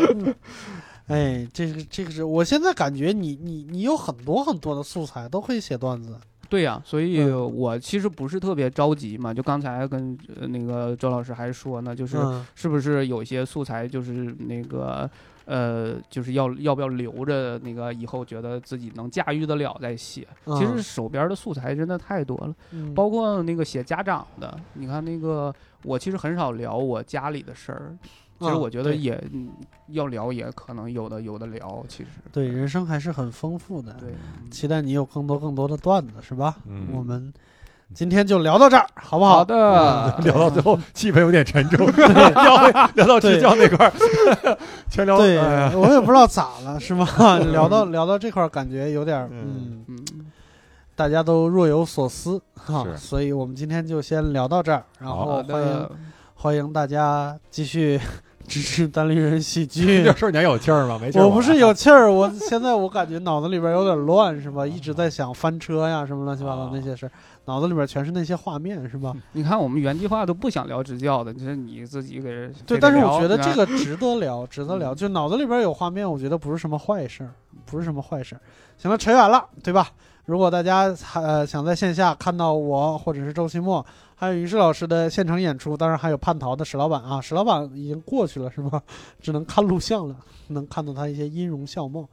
[1.10, 6.16] 哎，这个这个是我现在感觉你你你有很多很多的素材都可以写段子，
[6.48, 9.34] 对呀、所以嗯我其实不是特别着急嘛。
[9.34, 15.10] 就刚才跟呃那个周老师还说呢，就是嗯是不是有些素材就是那个
[15.46, 20.26] 呃，就是要要不要留着那个以后觉得自己能驾驭得了再写。
[20.46, 25.52] 其实嗯手边的素材真的太多了，嗯包括那个写家长的，你看那个
[25.82, 27.96] 我其实很少聊我家里的事儿。
[28.40, 29.50] 其实嗯我觉得也、嗯
[29.88, 31.84] 要聊，也可能有的有的聊。
[31.88, 34.14] 其实对人生还是很丰富的，对，
[34.50, 36.56] 期待你有更多更多的段子，是吧？
[36.66, 37.32] 嗯我们
[37.92, 39.44] 今天就聊到这儿，好不好好？
[39.44, 43.92] 的， 聊到最后气氛有点沉重， 聊回聊到支教那块儿，
[44.88, 47.04] 全聊对哎呀，我也不知道咋了，是吗？
[47.52, 49.84] 聊到聊到这块儿，感觉有点嗯
[50.94, 55.88] 大家都若有所思哈，是所以我们今天就先聊到这儿，然后好欢迎，
[56.34, 57.98] 欢迎大家继续
[58.50, 60.12] 支持单立人喜剧这。
[60.18, 60.98] 事儿你还有气儿吗？
[61.00, 61.24] 没气儿。
[61.24, 64.66] 我不是有气儿，我 现在我感觉脑子里边有点乱，是吧？
[64.66, 67.12] 一直在想翻车呀，什么乱七八糟那些事儿，
[67.44, 69.14] 脑子里边全是那些画面，是吧？
[69.32, 74.92] 你看我们原计划都不想聊支教的，就是你自己给人对，但是我觉得这个值得聊，值得聊。
[74.92, 77.30] 嗯 就脑子里边有画面，我觉得不是什么坏事儿，
[77.64, 78.40] 不是什么坏事儿。
[78.76, 79.88] 行了，扯远了，对吧？
[80.26, 83.84] 如果大家呃想在线下看到我或者是周奇墨，
[84.20, 88.82] 还有于适老师的现场演出，当然还有叛逃的史老板啊，史老板已经过去了是吧？
[89.18, 90.14] 只能看录像了，
[90.48, 92.06] 能看到他一些音容笑貌。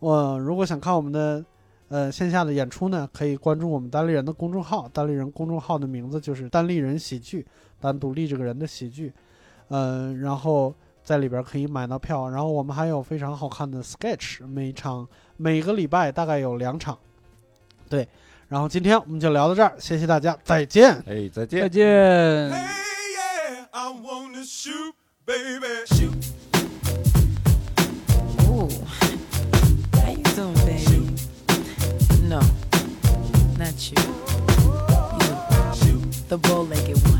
[0.00, 1.44] 我、如果想看我们的
[1.90, 7.46] 呃线下的演出呢，可以关注我们单立人的公众号，单立人公众号的名字就是单立人喜剧，
[7.78, 9.12] 单独立这个人的喜剧。
[9.68, 10.74] 嗯，然后
[11.04, 16.98] 在里边可以买到票，然后我们还有非常好看的 sketch，每场每个礼拜大概有两场，
[17.88, 18.08] 对。
[18.48, 20.90] 然后今天我们就聊到这儿，谢谢大家，再见。
[21.06, 21.70] 哎，再再见。
[21.70, 21.86] 见。
[22.50, 22.66] Hey,
[23.16, 25.84] yeah, I wanna shoot, baby.
[25.86, 26.14] Shoot.
[28.48, 28.68] Ooh,
[29.92, 31.16] how you doing, baby?
[32.28, 32.40] No,
[33.58, 33.98] not you.
[35.84, 37.13] You, the bow-legged one.